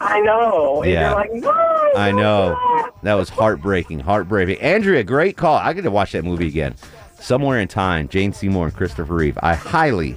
I 0.00 0.20
know. 0.20 0.82
And 0.82 0.92
Yeah. 0.92 1.08
You're 1.10 1.18
like, 1.18 1.32
no. 1.32 1.92
I 1.96 2.10
know 2.12 2.58
that 3.04 3.14
was 3.14 3.28
heartbreaking, 3.28 4.00
heartbreaking. 4.00 4.60
Andrea, 4.60 5.02
great 5.04 5.36
call. 5.36 5.56
I 5.56 5.72
get 5.72 5.82
to 5.82 5.90
watch 5.90 6.12
that 6.12 6.24
movie 6.24 6.48
again. 6.48 6.74
Somewhere 7.18 7.58
in 7.60 7.68
Time, 7.68 8.08
Jane 8.08 8.32
Seymour 8.32 8.66
and 8.66 8.74
Christopher 8.76 9.14
Reeve. 9.14 9.38
I 9.42 9.54
highly 9.54 10.16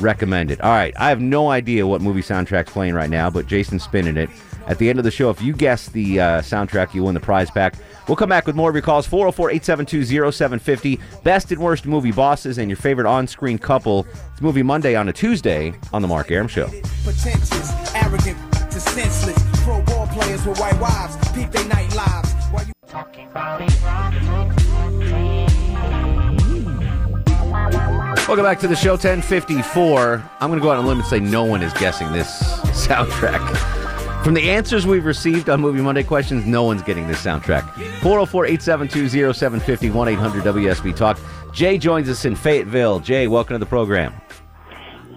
recommend 0.00 0.50
it. 0.50 0.60
All 0.62 0.70
right, 0.72 0.92
I 0.98 1.10
have 1.10 1.20
no 1.20 1.50
idea 1.50 1.86
what 1.86 2.00
movie 2.00 2.22
soundtrack's 2.22 2.72
playing 2.72 2.94
right 2.94 3.10
now, 3.10 3.30
but 3.30 3.46
Jason's 3.46 3.84
spinning 3.84 4.16
it. 4.16 4.30
At 4.66 4.78
the 4.78 4.88
end 4.88 4.98
of 4.98 5.04
the 5.04 5.10
show, 5.10 5.28
if 5.30 5.40
you 5.42 5.52
guess 5.52 5.90
the 5.90 6.18
uh, 6.20 6.40
soundtrack, 6.40 6.94
you 6.94 7.04
win 7.04 7.14
the 7.14 7.20
prize 7.20 7.50
pack. 7.50 7.74
We'll 8.06 8.16
come 8.16 8.28
back 8.28 8.46
with 8.46 8.54
more 8.54 8.68
of 8.68 8.74
your 8.74 8.82
calls 8.82 9.06
404 9.06 9.50
872 9.50 10.30
0750. 10.32 11.00
Best 11.22 11.52
and 11.52 11.60
worst 11.60 11.86
movie 11.86 12.12
bosses 12.12 12.58
and 12.58 12.68
your 12.68 12.76
favorite 12.76 13.06
on 13.06 13.26
screen 13.26 13.58
couple. 13.58 14.06
It's 14.32 14.42
Movie 14.42 14.62
Monday 14.62 14.94
on 14.94 15.08
a 15.08 15.12
Tuesday 15.12 15.72
on 15.92 16.02
The 16.02 16.08
Mark 16.08 16.30
Arum 16.30 16.48
Show. 16.48 16.66
pretentious, 17.02 17.94
arrogant, 17.94 18.36
to 18.52 18.80
senseless. 18.80 19.38
Pro 19.62 19.80
ball 19.82 20.06
players 20.08 20.44
with 20.44 20.58
white 20.58 20.78
wives, 20.78 21.16
peep 21.32 21.50
they 21.50 21.66
night 21.68 21.94
lives. 21.94 22.32
While 22.50 22.66
you 22.66 22.72
talking 22.88 23.30
Welcome 28.26 28.44
back 28.44 28.58
to 28.60 28.68
the 28.68 28.76
show, 28.76 28.92
1054. 28.92 30.30
I'm 30.40 30.48
going 30.48 30.58
to 30.58 30.62
go 30.62 30.70
out 30.70 30.78
on 30.78 30.84
a 30.84 30.88
limb 30.88 30.98
and 30.98 31.06
say 31.06 31.20
no 31.20 31.44
one 31.44 31.62
is 31.62 31.72
guessing 31.74 32.12
this 32.12 32.42
soundtrack. 32.86 33.73
From 34.24 34.32
the 34.32 34.48
answers 34.48 34.86
we've 34.86 35.04
received 35.04 35.50
on 35.50 35.60
Movie 35.60 35.82
Monday 35.82 36.02
questions, 36.02 36.46
no 36.46 36.62
one's 36.62 36.80
getting 36.80 37.06
this 37.06 37.22
soundtrack. 37.22 37.70
404 38.00 38.46
872 38.46 39.34
0750 39.34 39.90
1 39.90 40.08
800 40.08 40.44
WSB 40.44 40.96
Talk. 40.96 41.18
Jay 41.52 41.76
joins 41.76 42.08
us 42.08 42.24
in 42.24 42.34
Fayetteville. 42.34 43.00
Jay, 43.00 43.28
welcome 43.28 43.52
to 43.54 43.58
the 43.58 43.66
program. 43.66 44.14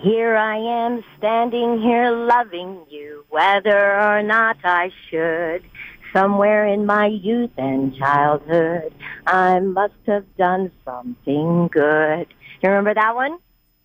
Here 0.01 0.35
I 0.35 0.57
am 0.57 1.05
standing 1.17 1.81
here 1.81 2.11
loving 2.11 2.85
you, 2.89 3.23
whether 3.29 3.97
or 3.97 4.21
not 4.23 4.57
I 4.65 4.91
should. 5.09 5.63
Somewhere 6.11 6.67
in 6.67 6.85
my 6.85 7.05
youth 7.05 7.51
and 7.55 7.95
childhood, 7.95 8.93
I 9.25 9.61
must 9.61 9.93
have 10.07 10.25
done 10.35 10.69
something 10.83 11.69
good. 11.69 12.27
You 12.61 12.69
remember 12.69 12.93
that 12.93 13.15
one? 13.15 13.37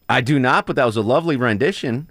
I 0.08 0.20
do 0.20 0.40
not, 0.40 0.66
but 0.66 0.74
that 0.74 0.84
was 0.84 0.96
a 0.96 1.00
lovely 1.00 1.36
rendition. 1.36 2.10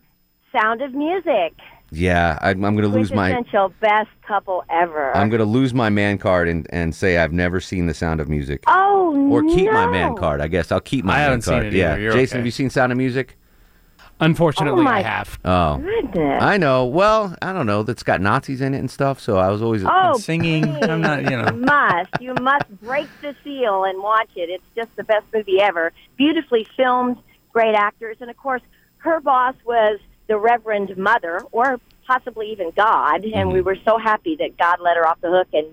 Sound 0.54 0.82
of 0.82 0.94
Music. 0.94 1.54
Yeah, 1.94 2.40
I, 2.42 2.52
I'm 2.52 2.62
going 2.62 2.78
to 2.84 2.88
lose 2.88 3.12
my. 3.12 3.32
Quintessential 3.32 3.74
best 3.82 4.10
couple 4.26 4.64
ever. 4.70 5.16
I'm 5.16 5.30
going 5.30 5.40
to 5.40 5.46
lose 5.46 5.74
my 5.74 5.90
man 5.90 6.18
card 6.18 6.48
and, 6.48 6.66
and 6.72 6.96
say 6.96 7.18
I've 7.18 7.34
never 7.34 7.60
seen 7.60 7.86
The 7.88 7.94
Sound 7.94 8.22
of 8.22 8.30
Music. 8.30 8.64
oh, 8.68 9.28
Or 9.30 9.42
keep 9.44 9.66
no. 9.66 9.74
my 9.74 9.88
man 9.92 10.16
card, 10.16 10.40
I 10.40 10.48
guess. 10.48 10.72
I'll 10.72 10.80
keep 10.80 11.04
my 11.04 11.14
I 11.14 11.18
man 11.18 11.24
haven't 11.26 11.42
seen 11.42 11.54
card. 11.56 11.66
it 11.68 11.74
yeah. 11.74 11.92
either. 11.94 12.02
You're 12.02 12.14
Jason, 12.14 12.36
okay. 12.36 12.40
have 12.40 12.46
you 12.46 12.52
seen 12.52 12.70
Sound 12.70 12.92
of 12.94 12.98
Music? 12.98 13.38
Unfortunately, 14.22 14.82
Oh, 14.82 14.84
my 14.84 15.00
I 15.00 15.02
have. 15.02 15.40
Oh. 15.44 15.78
Goodness. 15.80 16.44
I 16.44 16.58
know. 16.58 16.86
Well, 16.86 17.36
I 17.42 17.52
don't 17.54 17.66
know. 17.66 17.82
That's 17.84 18.04
got 18.04 18.22
Nazis 18.22 18.62
in 18.62 18.74
it 18.76 18.78
and 18.78 18.90
stuff. 18.90 19.20
So 19.20 19.38
I 19.38 19.50
was 19.50 19.62
always 19.64 19.84
Oh, 19.86 20.14
singing. 20.18 20.64
I'm 20.84 21.02
not, 21.02 21.24
you 21.24 21.32
You 21.32 21.42
know. 21.42 21.52
must. 21.54 22.10
You 22.22 22.36
must 22.36 22.70
break 22.82 23.08
the 23.22 23.36
seal 23.44 23.84
and 23.84 24.02
watch 24.02 24.30
it. 24.36 24.50
It's 24.50 24.64
just 24.76 24.96
the 24.96 25.04
best 25.04 25.26
movie 25.34 25.60
ever. 25.60 25.92
Beautifully 26.18 26.68
filmed, 26.78 27.18
great 27.52 27.74
actors, 27.76 28.18
and 28.22 28.30
of 28.30 28.38
course, 28.38 28.62
her 28.98 29.20
boss 29.20 29.56
was 29.66 30.00
the 30.32 30.38
Reverend 30.40 30.96
Mother, 30.96 31.42
or 31.52 31.78
possibly 32.08 32.50
even 32.54 32.72
God. 32.78 33.26
And 33.26 33.52
we 33.52 33.60
were 33.60 33.76
so 33.84 33.98
happy 33.98 34.38
that 34.38 34.58
God 34.58 34.78
let 34.80 34.96
her 34.96 35.06
off 35.06 35.20
the 35.20 35.30
hook 35.30 35.50
and 35.52 35.68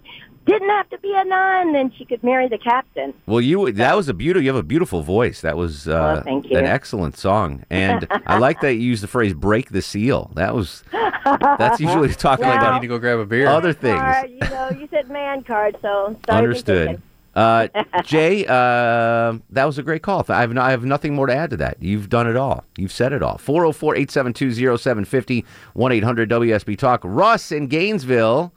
didn't 0.46 0.68
have 0.70 0.88
to 0.90 0.98
be 0.98 1.12
a 1.14 1.24
nun, 1.24 1.76
and 1.76 1.92
she 1.96 2.04
could 2.04 2.24
marry 2.24 2.48
the 2.48 2.58
captain. 2.58 3.14
Well, 3.26 3.40
you 3.40 3.70
that 3.72 3.94
was 3.96 4.08
a 4.08 4.14
beautiful. 4.14 4.42
You 4.42 4.48
have 4.48 4.56
a 4.58 4.62
beautiful 4.64 5.02
voice. 5.02 5.42
That 5.42 5.56
was 5.56 5.86
uh, 5.86 6.16
Oh, 6.18 6.22
thank 6.24 6.50
you. 6.50 6.56
an 6.58 6.64
excellent 6.64 7.16
song, 7.16 7.64
and 7.70 8.06
I 8.26 8.38
like 8.38 8.60
that 8.62 8.74
you 8.74 8.80
used 8.80 9.02
the 9.04 9.08
phrase 9.08 9.32
"break 9.34 9.70
the 9.70 9.82
seal." 9.82 10.32
That 10.34 10.54
was 10.56 10.82
that's 11.24 11.78
usually 11.80 12.08
talking 12.14 12.46
Well, 12.46 12.56
about 12.56 12.74
need 12.74 12.80
to 12.80 12.88
go 12.88 12.98
grab 12.98 13.18
a 13.20 13.26
beer. 13.26 13.46
other 13.46 13.72
things. 13.72 14.00
Card, 14.00 14.30
you 14.30 14.38
know, 14.40 14.70
you 14.70 14.88
said 14.90 15.08
man 15.10 15.44
card, 15.44 15.76
so 15.82 16.16
Understood. 16.28 17.00
Thinking. 17.38 17.92
Uh, 17.94 18.02
Jay, 18.02 18.46
uh, 18.46 19.38
that 19.50 19.64
was 19.64 19.78
a 19.78 19.82
great 19.82 20.02
call. 20.02 20.24
I 20.28 20.40
have, 20.40 20.52
no, 20.52 20.60
I 20.60 20.70
have 20.70 20.84
nothing 20.84 21.14
more 21.14 21.26
to 21.26 21.34
add 21.34 21.50
to 21.50 21.56
that. 21.58 21.76
You've 21.80 22.08
done 22.08 22.26
it 22.26 22.36
all. 22.36 22.64
You've 22.76 22.92
said 22.92 23.12
it 23.12 23.22
all. 23.22 23.38
404 23.38 23.96
872 23.96 24.76
0750 24.78 25.44
1 25.74 25.92
800 25.92 26.30
WSB 26.30 26.76
Talk. 26.78 27.00
Russ 27.04 27.52
in 27.52 27.66
Gainesville. 27.66 28.52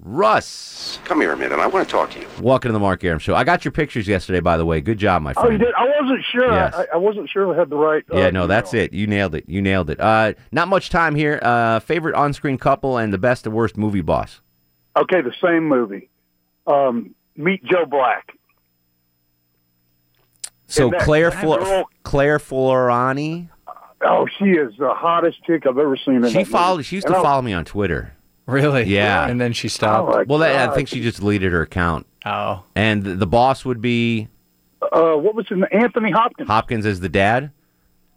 Russ. 0.00 1.00
Come 1.04 1.20
here 1.20 1.32
a 1.32 1.36
minute. 1.36 1.58
I 1.58 1.66
want 1.66 1.88
to 1.88 1.90
talk 1.90 2.12
to 2.12 2.20
you. 2.20 2.28
Welcome 2.40 2.68
to 2.68 2.72
the 2.72 2.78
Mark 2.78 3.02
Arum 3.02 3.18
Show. 3.18 3.34
I 3.34 3.42
got 3.42 3.64
your 3.64 3.72
pictures 3.72 4.06
yesterday, 4.06 4.38
by 4.38 4.56
the 4.56 4.64
way. 4.64 4.80
Good 4.80 4.98
job, 4.98 5.22
my 5.22 5.32
friend. 5.32 5.48
Oh, 5.48 5.50
you 5.50 5.58
did? 5.58 5.74
I 5.74 5.86
wasn't 6.00 6.24
sure. 6.30 6.52
Yes. 6.52 6.72
I, 6.74 6.86
I 6.94 6.96
wasn't 6.98 7.28
sure 7.28 7.52
I 7.52 7.58
had 7.58 7.68
the 7.68 7.76
right. 7.76 8.04
Uh, 8.12 8.18
Yeah, 8.18 8.30
no, 8.30 8.46
that's 8.46 8.74
it. 8.74 8.92
You 8.92 9.08
nailed 9.08 9.34
it. 9.34 9.44
You 9.48 9.60
nailed 9.60 9.90
it. 9.90 9.98
Uh, 9.98 10.34
not 10.52 10.68
much 10.68 10.90
time 10.90 11.16
here. 11.16 11.40
Uh, 11.42 11.80
favorite 11.80 12.14
on-screen 12.14 12.58
couple 12.58 12.96
and 12.96 13.12
the 13.12 13.18
best 13.18 13.44
and 13.44 13.54
worst 13.56 13.76
movie 13.76 14.00
boss. 14.00 14.40
Okay, 14.96 15.20
the 15.20 15.34
same 15.42 15.66
movie. 15.66 16.08
Um, 16.68 17.14
Meet 17.38 17.64
Joe 17.64 17.86
Black. 17.86 18.34
So 20.66 20.90
that- 20.90 21.00
Claire 21.00 21.30
that 21.30 21.40
Flo- 21.40 21.58
girl- 21.58 21.88
Claire 22.02 22.38
Florani. 22.38 23.48
Oh, 24.04 24.26
she 24.38 24.50
is 24.50 24.74
the 24.78 24.92
hottest 24.92 25.42
chick 25.44 25.66
I've 25.66 25.78
ever 25.78 25.96
seen. 25.96 26.22
In 26.24 26.28
She 26.30 26.44
followed. 26.44 26.76
movie. 26.76 26.82
She 26.84 26.96
used 26.96 27.06
And 27.06 27.14
to 27.14 27.20
I- 27.20 27.22
follow 27.22 27.42
me 27.42 27.52
on 27.52 27.64
Twitter. 27.64 28.12
Really? 28.46 28.84
Yeah. 28.84 29.26
And 29.26 29.40
then 29.40 29.52
she 29.52 29.68
stopped. 29.68 30.14
Oh, 30.14 30.24
well, 30.26 30.38
that, 30.38 30.68
I 30.70 30.74
think 30.74 30.88
she 30.88 31.00
just 31.00 31.20
deleted 31.20 31.52
her 31.52 31.62
account. 31.62 32.06
Oh. 32.26 32.64
And 32.74 33.02
the 33.04 33.26
boss 33.26 33.64
would 33.64 33.80
be 33.80 34.28
Uh, 34.92 35.12
what 35.14 35.34
was 35.34 35.46
his 35.48 35.58
name? 35.58 35.66
Anthony 35.72 36.10
Hopkins. 36.10 36.48
Hopkins 36.48 36.86
as 36.86 37.00
the 37.00 37.08
dad. 37.08 37.50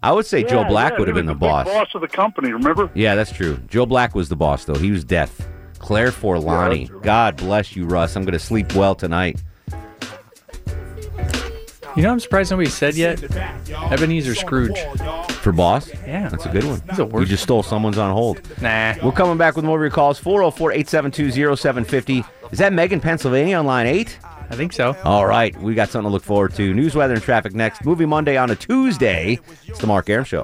I 0.03 0.12
would 0.13 0.25
say 0.25 0.43
Joe 0.43 0.63
Black 0.63 0.93
yeah, 0.93 0.99
would 0.99 1.07
have 1.10 1.15
been 1.15 1.25
the 1.25 1.34
was 1.34 1.39
big 1.39 1.49
boss. 1.49 1.65
boss 1.67 1.88
of 1.95 2.01
the 2.01 2.07
company. 2.07 2.51
Remember? 2.51 2.89
Yeah, 2.95 3.15
that's 3.15 3.31
true. 3.31 3.57
Joe 3.67 3.86
Black 3.86 4.15
was 4.15 4.29
the 4.29 4.36
boss, 4.36 4.65
though. 4.65 4.75
He 4.75 4.89
was 4.91 5.03
death. 5.03 5.47
Claire 5.81 6.11
Forlani. 6.11 7.01
God 7.01 7.35
bless 7.37 7.75
you, 7.75 7.85
Russ. 7.85 8.15
I'm 8.15 8.23
going 8.23 8.33
to 8.33 8.39
sleep 8.39 8.73
well 8.75 8.95
tonight. 8.95 9.41
You 11.95 12.03
know, 12.03 12.11
I'm 12.11 12.19
surprised 12.21 12.51
nobody 12.51 12.69
said 12.69 12.95
yet. 12.95 13.21
Ebenezer 13.91 14.35
Scrooge. 14.35 14.79
For 15.41 15.51
boss? 15.51 15.89
Yeah. 16.07 16.29
That's 16.29 16.45
a 16.45 16.49
good 16.49 16.63
one. 16.63 16.81
He's 16.89 16.99
a 16.99 17.05
You 17.05 17.25
just 17.25 17.43
stole 17.43 17.63
someone's 17.63 17.97
on 17.97 18.13
hold. 18.13 18.39
Nah. 18.61 18.93
We're 19.03 19.11
coming 19.11 19.37
back 19.37 19.55
with 19.55 19.65
more 19.65 19.77
of 19.77 19.81
your 19.81 19.89
calls. 19.91 20.17
404 20.19 20.71
872 20.71 21.55
0750. 21.57 22.23
Is 22.51 22.59
that 22.59 22.71
Megan, 22.71 23.01
Pennsylvania 23.01 23.57
on 23.57 23.65
line 23.65 23.87
8? 23.87 24.19
I 24.23 24.55
think 24.55 24.71
so. 24.73 24.95
All 25.03 25.25
right. 25.25 25.59
We 25.61 25.73
got 25.73 25.89
something 25.89 26.09
to 26.09 26.13
look 26.13 26.23
forward 26.23 26.53
to. 26.55 26.73
News, 26.73 26.95
weather, 26.95 27.15
and 27.15 27.23
traffic 27.23 27.53
next. 27.53 27.83
Movie 27.83 28.05
Monday 28.05 28.37
on 28.37 28.51
a 28.51 28.55
Tuesday. 28.55 29.39
It's 29.65 29.79
the 29.79 29.87
Mark 29.87 30.09
Arum 30.09 30.25
Show. 30.25 30.43